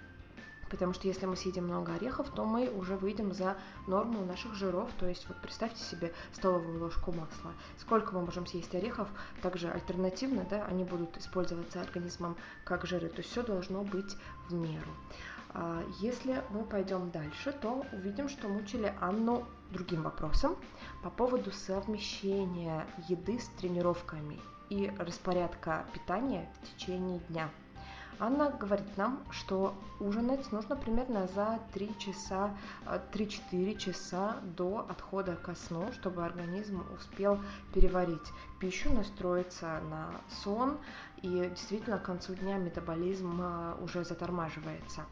[0.70, 4.90] Потому что если мы съедим много орехов, то мы уже выйдем за норму наших жиров.
[4.98, 7.52] То есть вот представьте себе столовую ложку масла.
[7.78, 9.08] Сколько мы можем съесть орехов,
[9.42, 13.08] также альтернативно, да, они будут использоваться организмом как жиры.
[13.08, 14.16] То есть все должно быть
[14.48, 14.90] в меру.
[15.50, 20.56] А если мы пойдем дальше, то увидим, что мучили Анну другим вопросом
[21.02, 27.50] по поводу совмещения еды с тренировками и распорядка питания в течение дня.
[28.20, 32.56] Анна говорит нам, что ужинать нужно примерно за 3 часа,
[33.12, 37.40] 3-4 э, часа до отхода ко сну, чтобы организм успел
[37.72, 38.32] переварить
[38.64, 40.10] пищу, настроиться на
[40.42, 40.78] сон,
[41.20, 45.04] и действительно к концу дня метаболизм э, уже затормаживается.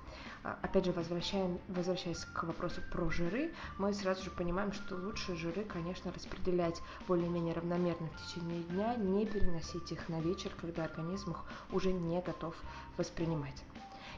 [0.42, 5.64] А, опять же, возвращаясь к вопросу про жиры, мы сразу же понимаем, что лучше жиры,
[5.64, 11.44] конечно, распределять более-менее равномерно в течение дня, не переносить их на вечер, когда организм их
[11.72, 12.54] уже не готов
[12.96, 13.64] воспринимать.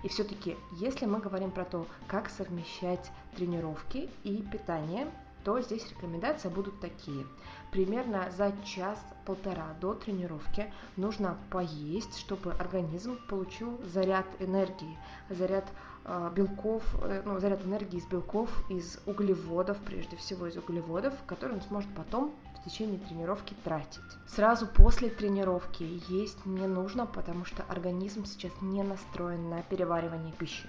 [0.04, 5.08] И все-таки, если мы говорим про то, как совмещать тренировки и питание,
[5.44, 7.26] то здесь рекомендации будут такие.
[7.74, 14.96] Примерно за час-полтора до тренировки нужно поесть, чтобы организм получил заряд энергии,
[15.28, 15.64] заряд
[16.04, 21.58] э, белков, э, ну, заряд энергии из белков, из углеводов, прежде всего из углеводов, которые
[21.58, 24.00] он сможет потом в течение тренировки тратить.
[24.28, 30.68] Сразу после тренировки есть не нужно, потому что организм сейчас не настроен на переваривание пищи.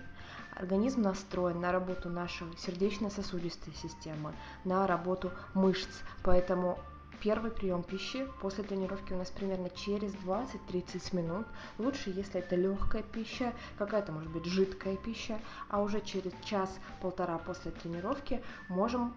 [0.55, 5.89] Организм настроен на работу нашей сердечно-сосудистой системы, на работу мышц,
[6.23, 6.79] поэтому
[7.21, 11.47] первый прием пищи после тренировки у нас примерно через 20-30 минут.
[11.77, 17.71] Лучше, если это легкая пища, какая-то может быть жидкая пища, а уже через час-полтора после
[17.71, 19.13] тренировки можем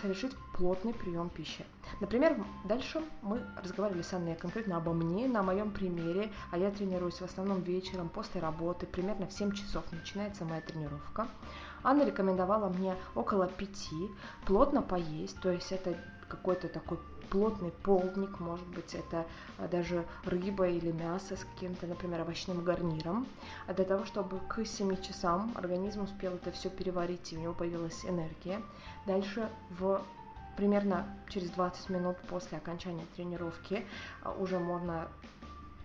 [0.00, 1.64] совершить плотный прием пищи.
[2.00, 7.20] Например, дальше мы разговаривали с Анной конкретно обо мне, на моем примере, а я тренируюсь
[7.20, 11.28] в основном вечером после работы, примерно в 7 часов начинается моя тренировка.
[11.82, 13.90] Анна рекомендовала мне около 5
[14.46, 15.96] плотно поесть, то есть это
[16.28, 16.98] какой-то такой
[17.30, 19.26] плотный полдник, может быть, это
[19.58, 23.26] а, даже рыба или мясо с каким-то, например, овощным гарниром,
[23.66, 27.52] а для того, чтобы к 7 часам организм успел это все переварить, и у него
[27.52, 28.62] появилась энергия.
[29.06, 30.02] Дальше в
[30.56, 33.84] примерно через 20 минут после окончания тренировки
[34.22, 35.08] а, уже можно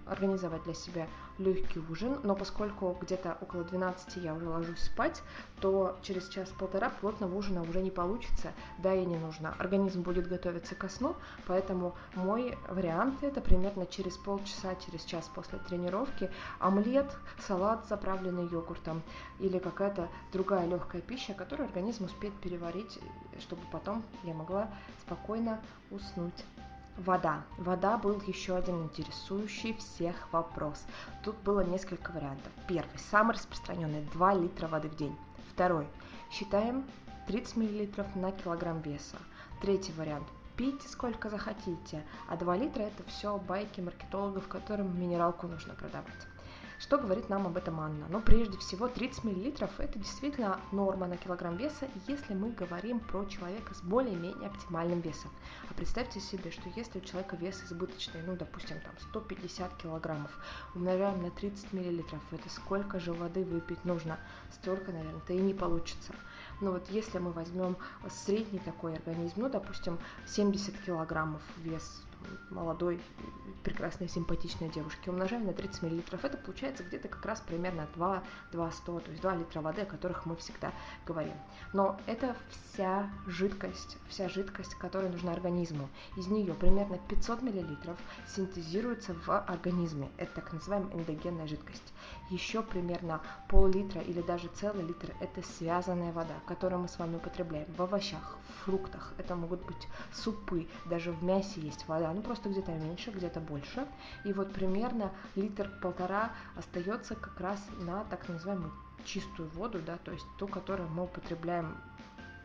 [0.10, 5.22] организовать для себя легкий ужин, но поскольку где-то около 12 я уже ложусь спать,
[5.62, 9.56] то через час-полтора плотного ужина уже не получится, да и не нужно.
[9.58, 11.15] Организм будет готовиться ко сну,
[11.48, 19.02] поэтому мой вариант это примерно через полчаса, через час после тренировки омлет, салат, заправленный йогуртом
[19.39, 23.00] или какая-то другая легкая пища, которую организм успеет переварить,
[23.39, 24.69] чтобы потом я могла
[25.06, 26.45] спокойно уснуть.
[27.05, 27.43] Вода.
[27.57, 30.83] Вода был еще один интересующий всех вопрос.
[31.23, 32.51] Тут было несколько вариантов.
[32.67, 35.15] Первый, самый распространенный, 2 литра воды в день.
[35.53, 35.88] Второй,
[36.29, 36.83] считаем
[37.27, 39.15] 30 мл на килограмм веса.
[39.62, 45.75] Третий вариант, пейте сколько захотите, а 2 литра это все байки маркетологов, которым минералку нужно
[45.75, 46.27] продавать.
[46.79, 48.05] Что говорит нам об этом Анна?
[48.09, 53.25] Ну, прежде всего, 30 мл это действительно норма на килограмм веса, если мы говорим про
[53.25, 55.29] человека с более-менее оптимальным весом.
[55.69, 60.31] А представьте себе, что если у человека вес избыточный, ну, допустим, там 150 килограммов,
[60.73, 64.17] умножаем на 30 мл, это сколько же воды выпить нужно?
[64.53, 66.13] Столько, наверное-то и не получится.
[66.61, 67.75] Но вот если мы возьмем
[68.09, 72.03] средний такой организм, ну, допустим, 70 килограммов вес
[72.49, 72.99] молодой,
[73.63, 75.10] прекрасной, симпатичной девушки.
[75.10, 76.01] Умножаем на 30 мл.
[76.12, 79.86] Это получается где-то как раз примерно 2, 2 100, то есть 2 литра воды, о
[79.86, 80.71] которых мы всегда
[81.05, 81.34] говорим.
[81.73, 85.89] Но это вся жидкость, вся жидкость, которая нужна организму.
[86.17, 87.65] Из нее примерно 500 мл
[88.27, 90.10] синтезируется в организме.
[90.17, 91.93] Это так называемая эндогенная жидкость.
[92.29, 97.67] Еще примерно пол-литра или даже целый литр– это связанная вода, которую мы с вами употребляем
[97.73, 99.13] в овощах, в фруктах.
[99.17, 103.88] Это могут быть супы, даже в мясе есть вода, ну просто где-то меньше, где-то больше.
[104.26, 108.72] И вот примерно литр-полтора остается как раз на так называемую
[109.06, 111.78] чистую воду, да, то есть ту, которую мы употребляем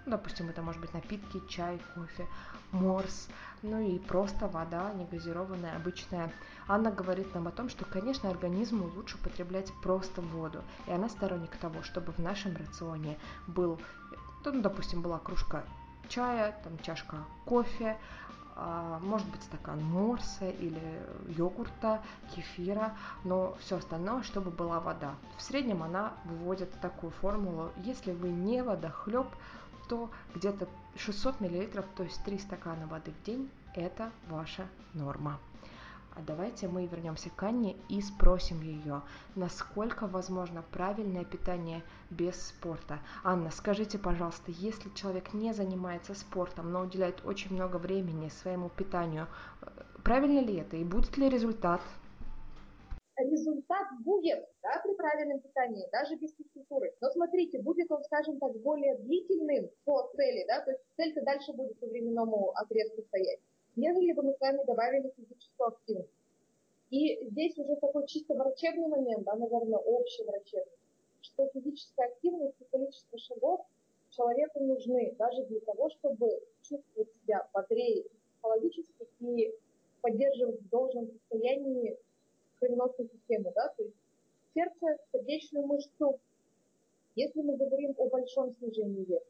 [0.07, 2.27] Допустим, это может быть напитки, чай, кофе,
[2.72, 3.29] морс,
[3.62, 6.31] ну и просто вода негазированная, обычная.
[6.68, 10.62] Анна говорит нам о том, что, конечно, организму лучше употреблять просто воду.
[10.87, 13.81] И она сторонник того, чтобы в нашем рационе был,
[14.44, 15.64] ну, допустим, была кружка
[16.09, 17.96] чая, там чашка кофе,
[18.56, 20.80] может быть стакан морса или
[21.28, 22.02] йогурта,
[22.34, 25.14] кефира, но все остальное, чтобы была вода.
[25.36, 29.26] В среднем она выводит такую формулу, если вы не водохлеб,
[29.88, 35.38] то где-то 600 мл, то есть 3 стакана воды в день– это ваша норма.
[36.16, 39.03] А давайте мы вернемся к Анне и спросим ее,
[39.35, 43.00] насколько возможно правильное питание без спорта.
[43.24, 49.27] Анна, скажите, пожалуйста, если человек не занимается спортом, но уделяет очень много времени своему питанию,
[49.62, 49.66] э,
[50.05, 51.81] правильно ли это и будет ли результат?
[53.16, 56.92] результат будет да, при правильном питании, даже без физкультуры.
[57.00, 61.53] Но смотрите, будет он, скажем так, более длительным по цели, да, то есть цель-то дальше
[61.53, 63.40] будет по временному отрезку стоять,
[63.76, 66.10] нежели бы мы с вами добавили физическую активность.
[66.90, 70.78] И здесь уже такой чисто врачебный момент, да, наверное, общий врачебный,
[71.20, 73.66] что физическая активность и количество шагов
[74.10, 79.52] человеку нужны даже для того, чтобы чувствовать себя бодрее психологически и
[80.00, 81.96] поддерживать в должном состоянии
[82.60, 83.96] кровеносную систему, да, то есть
[84.54, 86.20] сердце, сердечную мышцу.
[87.16, 89.24] Если мы говорим о большом снижении веса,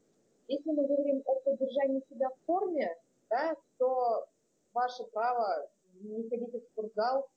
[0.47, 2.95] если мы говорим о поддержании себя в форме,
[3.29, 4.27] да, то
[4.75, 5.69] ваше право
[6.01, 7.27] не ходить в спортзал.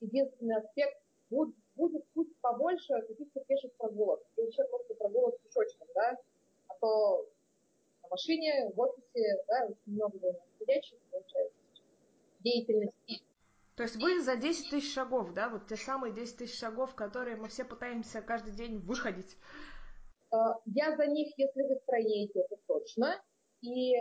[0.00, 4.22] Единственный аспект будет, будет путь побольше каких-то пеших прогулок.
[4.36, 6.16] И вообще просто прогулок пешочком, да,
[6.68, 7.28] а то
[8.02, 11.58] на машине, в офисе, да, очень много ходячих, получается,
[12.40, 13.22] деятельности.
[13.74, 17.36] То есть вы за 10 тысяч шагов, да, вот те самые 10 тысяч шагов, которые
[17.36, 19.36] мы все пытаемся каждый день выходить.
[20.30, 23.22] А, я за них, если вы строите, это точно.
[23.60, 23.96] И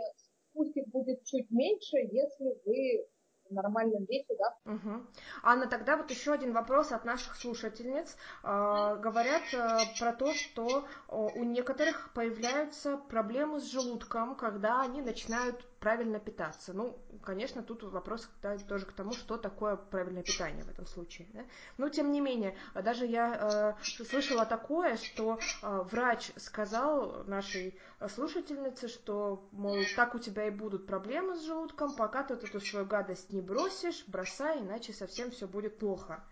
[0.56, 3.06] пусть их будет чуть меньше, если вы
[3.50, 4.74] в нормальном весе, да.
[4.74, 5.06] Угу.
[5.44, 8.18] Анна, тогда вот еще один вопрос от наших слушательниц.
[8.44, 15.02] Э, говорят э, про то, что э, у некоторых появляются проблемы с желудком, когда они
[15.02, 16.74] начинают правильно питаться.
[16.74, 21.28] Ну, конечно, тут вопрос да, тоже к тому, что такое правильное питание в этом случае.
[21.32, 21.42] Да?
[21.78, 27.80] Но, тем не менее, даже я э, слышала такое, что э, врач сказал нашей
[28.10, 32.88] слушательнице, что, мол, так у тебя и будут проблемы с желудком, пока ты эту свою
[32.88, 36.24] гадость не бросишь, бросай, иначе совсем все будет плохо.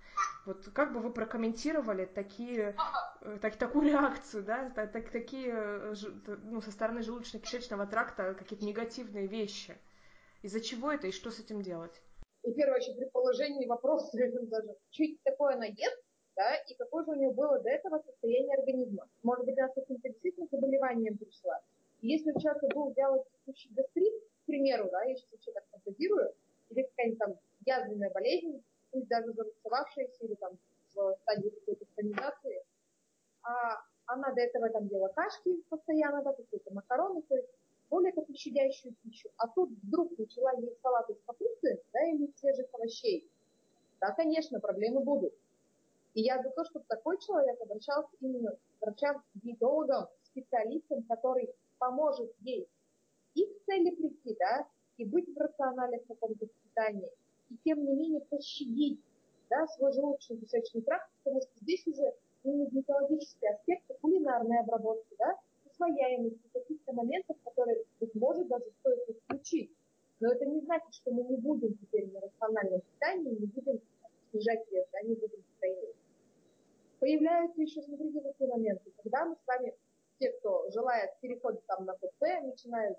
[0.45, 2.75] Вот как бы вы прокомментировали такие,
[3.21, 5.93] э, так, такую реакцию, да, так, такие э,
[6.43, 9.77] ну, со стороны желудочно-кишечного тракта какие-то негативные вещи?
[10.41, 12.01] Из-за чего это и что с этим делать?
[12.43, 16.03] И первое первую очередь, предположение вопрос даже, чуть такое она ест,
[16.35, 19.07] да, и какое же у нее было до этого состояние организма.
[19.23, 21.61] Может быть, она с каким-то действительно заболеванием пришла.
[22.01, 26.33] И если у человека был вялотекущий гастрит, к примеру, да, я сейчас вообще так фантазирую,
[26.69, 27.35] или какая-нибудь там
[27.65, 28.61] язвенная болезнь,
[28.93, 30.57] пусть даже зарубцевавшаяся или там
[30.93, 32.63] в стадии какой-то стабилизации,
[33.43, 37.49] а она до этого там ела кашки постоянно, да, какие-то макароны, то есть
[37.89, 39.29] более как щадящую пищу.
[39.37, 43.29] А тут вдруг начала есть салат из капусты, да, или свежих овощей.
[43.99, 45.33] Да, конечно, проблемы будут.
[46.13, 52.31] И я за то, чтобы такой человек обращался именно к врачам, диетологам, специалистам, который поможет
[52.41, 52.67] ей
[53.33, 54.67] и к цели прийти, да,
[54.97, 57.11] и быть в рациональном каком-то питании,
[57.49, 58.99] и тем не менее пощадить
[59.49, 62.13] да, свой желудочно-кишечный тракт, потому что здесь уже
[62.43, 69.71] именно гинекологический аспект, кулинарной обработки, да, усвояемости каких-то моментов, которые, быть может, даже стоит исключить.
[70.19, 73.81] Но это не значит, что мы не будем теперь на рациональном питании, не будем
[74.31, 75.95] снижать вес, да, не будем стройнить.
[76.99, 79.73] Появляются еще, смотрите, такие моменты, когда мы с вами,
[80.19, 82.97] те, кто желает, переходить там на ПП, начинают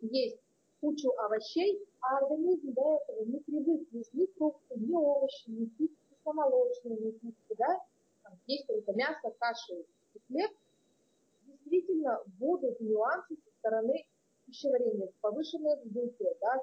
[0.00, 0.40] есть
[0.84, 6.98] кучу овощей, а организм до этого не привык ни фрукты, ни овощи, ни кисти, кисломолочные,
[6.98, 7.80] ни кисти, да,
[8.22, 10.50] там, есть только мясо, каши и хлеб,
[11.46, 14.04] действительно будут нюансы со стороны
[14.46, 16.62] пищеварения, повышенное вздутие, да,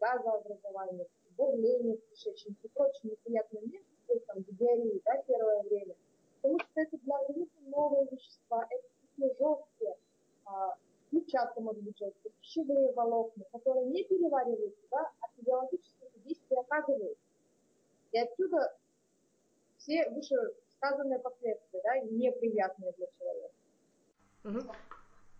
[0.00, 1.06] газообразование,
[1.36, 5.96] бурление в кишечнике и прочие неприятные моменты, там, диареи, да, первое время.
[6.40, 9.96] Потому что это для организма новые вещества, это действительно жесткие,
[10.44, 10.76] а,
[11.10, 17.18] клетчатка может быть жесткая, пищевые волокна, которые не перевариваются, да, а физиологические действия оказывают.
[18.12, 18.76] И отсюда
[19.78, 23.54] все вышесказанные последствия, да, неприятные для человека.
[24.44, 24.60] Угу.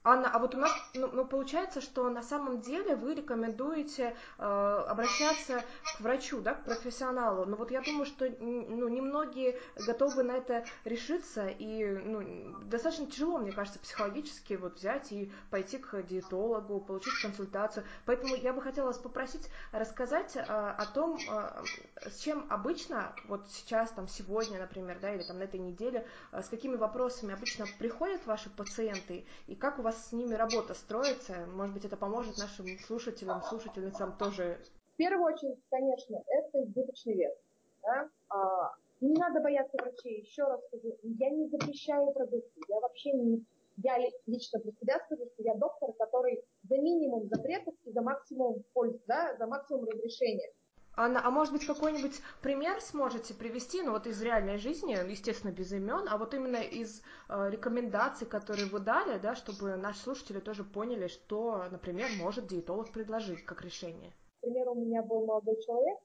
[0.07, 4.43] Анна, а вот у нас, ну, ну получается, что на самом деле вы рекомендуете э,
[4.45, 5.65] обращаться
[5.97, 7.45] к врачу, да, к профессионалу.
[7.45, 13.39] Но вот я думаю, что ну, немногие готовы на это решиться, и ну, достаточно тяжело,
[13.39, 17.85] мне кажется, психологически вот взять и пойти к диетологу, получить консультацию.
[18.05, 21.65] Поэтому я бы хотела вас попросить рассказать э, о том, э,
[22.09, 26.43] с чем обычно, вот сейчас, там, сегодня, например, да, или там на этой неделе, э,
[26.45, 31.47] с какими вопросами обычно приходят ваши пациенты, и как у вас с ними работа строится?
[31.47, 34.59] Может быть, это поможет нашим слушателям, слушательницам тоже?
[34.95, 37.35] В первую очередь, конечно, это избыточный вес.
[37.83, 38.09] Да?
[38.29, 40.21] А, не надо бояться врачей.
[40.21, 42.61] Еще раз скажу, я не запрещаю продукты.
[42.69, 43.45] Я вообще не...
[43.79, 48.65] Я лично про себя скажу, что я доктор, который за минимум запретов и за максимум
[48.73, 50.51] пользы, да, за максимум разрешения.
[50.99, 55.71] Анна, а может быть какой-нибудь пример сможете привести, ну вот из реальной жизни, естественно, без
[55.73, 60.65] имен, а вот именно из э, рекомендаций, которые вы дали, да, чтобы наши слушатели тоже
[60.65, 64.11] поняли, что, например, может диетолог предложить как решение.
[64.41, 65.99] Например, у меня был молодой человек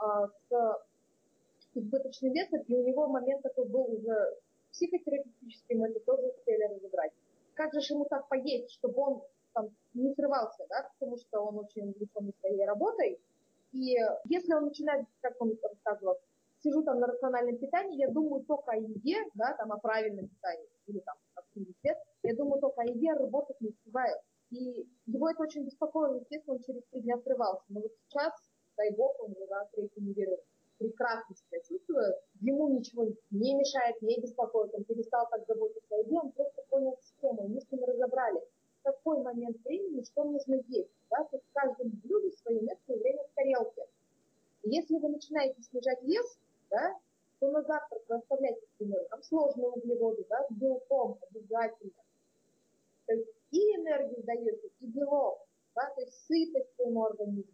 [0.00, 0.04] э,
[0.48, 0.80] с
[1.74, 4.38] избыточным весом, и у него момент такой был уже
[4.72, 7.12] психотерапевтический, мы это тоже успели разобрать.
[7.52, 9.22] Как же ему так поесть, чтобы он
[9.52, 13.20] там не срывался, да, потому что он очень увлечен своей работой,
[13.78, 16.16] и если он начинает, как он рассказывал,
[16.62, 20.68] сижу там на рациональном питании, я думаю только о еде, да, там о правильном питании,
[20.86, 24.16] или там о свет, я думаю только о еде, работать не успеваю.
[24.50, 27.64] И его это очень беспокоило, естественно, он через три дня срывался.
[27.68, 28.32] Но вот сейчас,
[28.76, 30.38] дай бог, он уже да, третью неделю
[30.78, 36.18] прекрасно себя чувствует, ему ничего не мешает, не беспокоит, он перестал так заботиться о еде,
[36.18, 38.40] он просто понял схему, мы с ним разобрали,
[38.80, 40.90] в какой момент времени что нужно есть.
[41.10, 41.24] Да?
[41.24, 43.86] То есть в каждом блюде свое место и время тарелке.
[44.64, 46.38] Если вы начинаете снижать вес,
[46.70, 46.98] да,
[47.38, 51.92] то на завтрак вы оставляете, например, там сложные углеводы, да, с белком обязательно.
[53.06, 57.52] То есть и энергию даете, и белок, да, то есть сытость своему организму,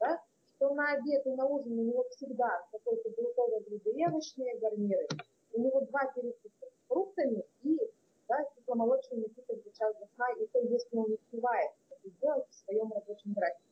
[0.00, 0.22] да,
[0.56, 3.62] что на обед и на ужин у него всегда какой-то белковый
[4.08, 5.06] овощные гарниры.
[5.52, 7.78] У него два перекуса с фруктами и
[8.28, 12.54] да, кисломолочный напиток за час до сна, и то, если он успевает это сделать в
[12.64, 13.67] своем рабочем графике.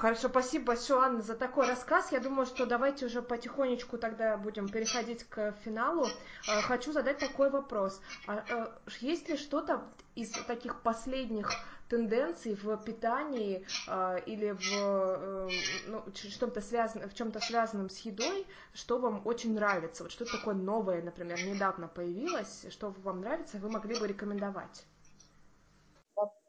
[0.00, 2.10] Хорошо, спасибо большое, Анна, за такой рассказ.
[2.10, 6.06] Я думаю, что давайте уже потихонечку тогда будем переходить к финалу.
[6.48, 8.00] Э, хочу задать такой вопрос.
[8.26, 8.66] А, э,
[9.00, 9.82] есть ли что-то
[10.14, 11.52] из таких последних
[11.90, 15.50] тенденций в питании э, или в
[15.86, 20.04] ну, что-то связано, в чем-то связанном с едой, что вам очень нравится?
[20.04, 24.86] Вот что-то такое новое, например, недавно появилось, что вам нравится, вы могли бы рекомендовать?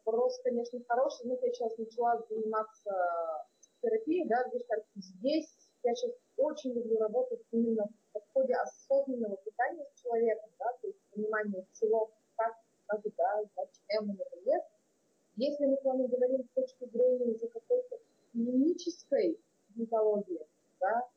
[0.04, 1.26] Вопрос, конечно, хороший.
[1.26, 2.92] Ну, я сейчас начала заниматься
[3.80, 4.44] терапией, да,
[4.96, 5.48] здесь
[5.84, 10.98] я сейчас очень люблю работать именно в подходе осознанного питания с человеком, да, то есть
[11.12, 12.54] понимание всего, как,
[12.86, 14.66] как, да, зачем он это ест.
[15.36, 17.98] Если мы с вами говорим с точки зрения уже какой-то
[18.32, 19.40] клинической
[19.70, 20.46] диетологии,
[20.80, 21.08] да,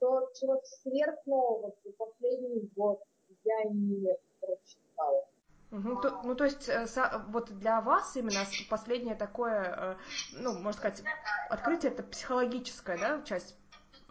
[0.00, 3.02] то чего сверхнового за последний год
[3.44, 5.26] я не прочитала.
[5.74, 6.86] Угу, то, ну, то есть, э,
[7.30, 9.96] вот для вас именно последнее такое, э,
[10.34, 11.02] ну, можно сказать,
[11.50, 13.56] открытие это психологическая, да, часть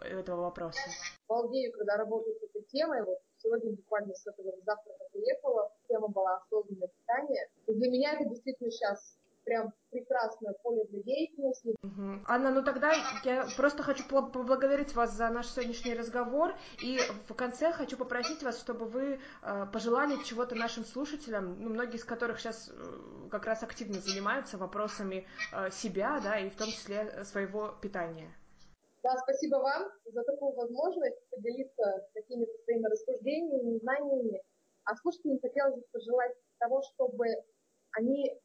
[0.00, 0.78] этого вопроса?
[1.26, 3.02] Балдею, когда работаю с этой темой.
[3.04, 5.72] Вот сегодня буквально с этого завтрака приехала.
[5.88, 7.48] Тема была осознанное питание.
[7.66, 11.74] И для меня это действительно сейчас прям прекрасное поле для деятельности.
[11.82, 12.24] Угу.
[12.26, 12.92] Анна, ну тогда
[13.24, 18.58] я просто хочу поблагодарить вас за наш сегодняшний разговор и в конце хочу попросить вас,
[18.58, 23.62] чтобы вы э, пожелали чего-то нашим слушателям, ну, многие из которых сейчас э, как раз
[23.62, 28.34] активно занимаются вопросами э, себя, да, и в том числе своего питания.
[29.02, 34.42] Да, спасибо вам за такую возможность поделиться какими-то своими рассуждениями, знаниями.
[34.84, 37.26] А слушателям хотелось бы пожелать того, чтобы
[37.92, 38.40] они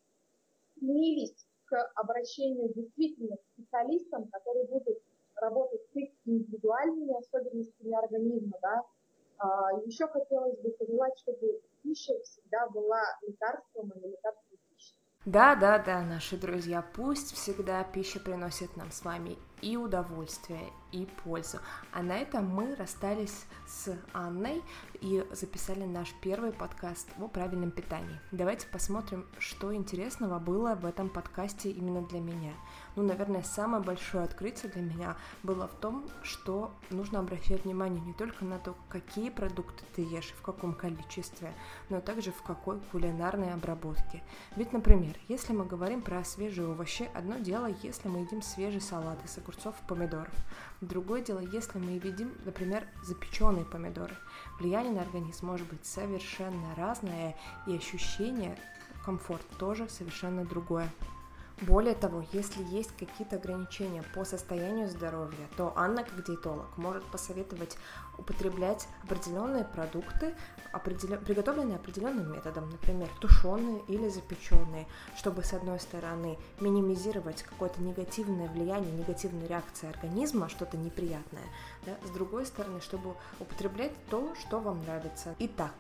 [0.80, 4.98] стремились к обращению действительно к специалистам, которые будут
[5.36, 8.58] работать с их индивидуальными особенностями организма.
[8.62, 8.84] Да?
[9.38, 14.49] А, еще хотелось бы пожелать, чтобы пища всегда была лекарством, а не лекарством.
[15.30, 21.08] Да, да, да, наши друзья, пусть всегда пища приносит нам с вами и удовольствие, и
[21.24, 21.60] пользу.
[21.92, 24.64] А на этом мы расстались с Анной
[25.02, 28.20] и записали наш первый подкаст о правильном питании.
[28.32, 32.54] Давайте посмотрим, что интересного было в этом подкасте именно для меня.
[32.96, 38.14] Ну, наверное, самое большое открытие для меня было в том, что нужно обращать внимание не
[38.14, 41.54] только на то, какие продукты ты ешь, в каком количестве,
[41.90, 44.24] но также в какой кулинарной обработке.
[44.56, 49.24] Ведь, например, если мы говорим про свежие овощи, одно дело, если мы едим свежий салат
[49.24, 50.34] из огурцов и помидоров.
[50.82, 54.16] Другое дело, если мы едим, например, запеченные помидоры.
[54.60, 57.36] Влияние на организм может быть совершенно разное,
[57.68, 58.58] и ощущение,
[59.06, 60.90] комфорт тоже совершенно другое.
[61.62, 67.78] Более того, если есть какие-то ограничения по состоянию здоровья, то Анна, как диетолог, может посоветовать
[68.18, 70.36] употреблять определенные продукты,
[70.72, 71.20] определен...
[71.20, 74.88] приготовленные определенным методом, например, тушеные или запеченные,
[75.18, 81.44] чтобы, с одной стороны, минимизировать какое-то негативное влияние, негативную реакцию организма, что-то неприятное,
[81.86, 81.96] да?
[82.06, 85.36] с другой стороны, чтобы употреблять то, что вам нравится.
[85.40, 85.74] Итак,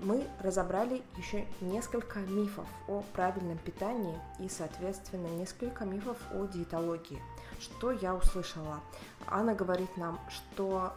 [0.00, 7.20] мы разобрали еще несколько мифов о правильном питании и, соответственно, несколько мифов о диетологии.
[7.60, 8.80] Что я услышала?
[9.26, 10.92] Анна говорит нам, что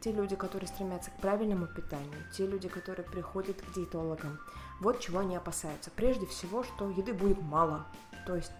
[0.00, 4.38] те люди, которые стремятся к правильному питанию, те люди, которые приходят к диетологам,
[4.80, 5.90] вот чего они опасаются.
[5.94, 7.86] Прежде всего, что еды будет мало.
[8.26, 8.52] То есть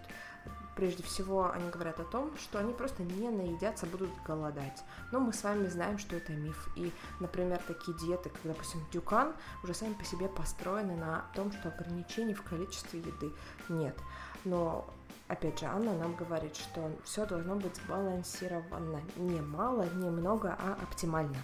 [0.81, 4.81] Прежде всего, они говорят о том, что они просто не наедятся, будут голодать.
[5.11, 6.69] Но мы с вами знаем, что это миф.
[6.75, 11.69] И, например, такие диеты, как, допустим, дюкан, уже сами по себе построены на том, что
[11.69, 13.31] ограничений в количестве еды
[13.69, 13.95] нет.
[14.43, 14.91] Но
[15.27, 19.01] опять же, Анна нам говорит, что все должно быть сбалансировано.
[19.17, 21.37] Не мало, не много, а оптимально.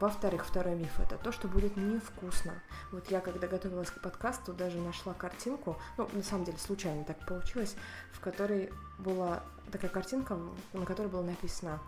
[0.00, 2.54] Во-вторых, второй миф это то, что будет невкусно.
[2.90, 7.18] Вот я, когда готовилась к подкасту, даже нашла картинку, ну, на самом деле, случайно так
[7.26, 7.76] получилось,
[8.12, 10.38] в которой была такая картинка,
[10.72, 11.80] на которой было написано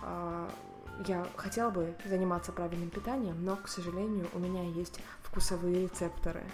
[0.00, 0.48] а,
[1.06, 6.44] я хотела бы заниматься правильным питанием, но, к сожалению, у меня есть вкусовые рецепторы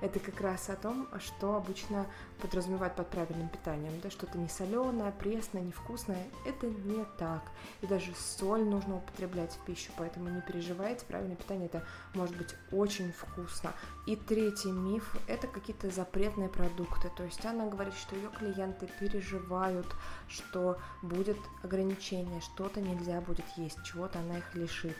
[0.00, 2.06] это как раз о том, что обычно
[2.40, 7.42] подразумевают под правильным питанием, да, что-то не соленое, пресное, невкусное, это не так.
[7.80, 11.84] И даже соль нужно употреблять в пищу, поэтому не переживайте, правильное питание это
[12.14, 13.72] может быть очень вкусно.
[14.06, 19.86] И третий миф– это какие-то запретные продукты, то есть она говорит, что ее клиенты переживают,
[20.28, 24.96] что будет ограничение, что-то нельзя будет есть, чего-то она их лишит.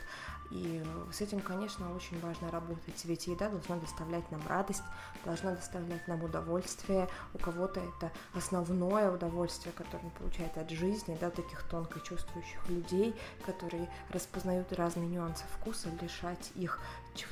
[0.49, 4.83] И с этим, конечно, очень важно работать, ведь еда должна доставлять нам радость,
[5.25, 7.09] должна доставлять нам удовольствие.
[7.33, 13.15] У кого-то это основное удовольствие, которое он получает от жизни, да, таких тонко чувствующих людей,
[13.45, 16.79] которые распознают разные нюансы вкуса, лишать их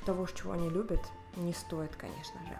[0.06, 1.02] того, чего они любят,
[1.36, 2.58] не стоит, конечно же.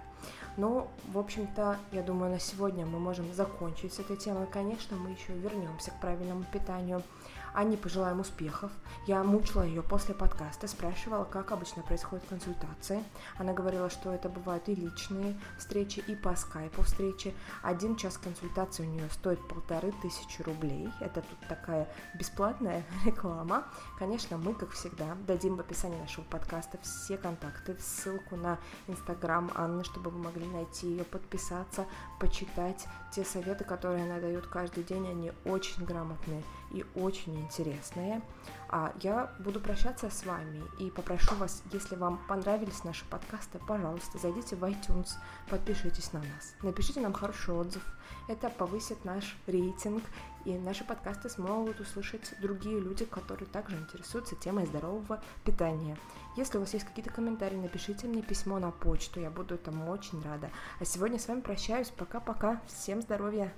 [0.58, 4.48] Но, в общем-то, я думаю, на сегодня мы можем закончить с этой темой.
[4.48, 7.04] Конечно, мы еще вернемся к правильному питанию.
[7.56, 8.70] Анне пожелаем успехов.
[9.08, 13.02] Я мучила ее после подкаста, спрашивала, как обычно происходят консультации.
[13.38, 17.34] Она говорила, что это бывают и личные встречи, и по скайпу встречи.
[17.64, 20.90] Один час консультации у нее стоит полторы тысячи рублей.
[21.00, 21.88] Это тут такая
[22.20, 23.64] бесплатная реклама.
[23.98, 29.86] Конечно, мы, как всегда, дадим в описании нашего подкаста все контакты, ссылку на инстаграм Анны,
[29.86, 31.86] чтобы вы могли найти ее, подписаться,
[32.20, 35.08] почитать те советы, которые она дает каждый день.
[35.08, 36.44] Они очень грамотные
[36.76, 38.22] и очень интересные.
[38.68, 44.18] А я буду прощаться с вами и попрошу вас, если вам понравились наши подкасты, пожалуйста,
[44.18, 45.12] зайдите в iTunes,
[45.50, 47.82] подпишитесь на нас, напишите нам хороший отзыв.
[48.28, 50.04] Это повысит наш рейтинг,
[50.44, 55.98] и наши подкасты смогут услышать другие люди, которые также интересуются темой здорового питания.
[56.36, 60.22] Если у вас есть какие-то комментарии, напишите мне письмо на почту, я буду этому очень
[60.22, 60.50] рада.
[60.80, 63.54] А сегодня с вами прощаюсь, пока-пока, всем здоровья!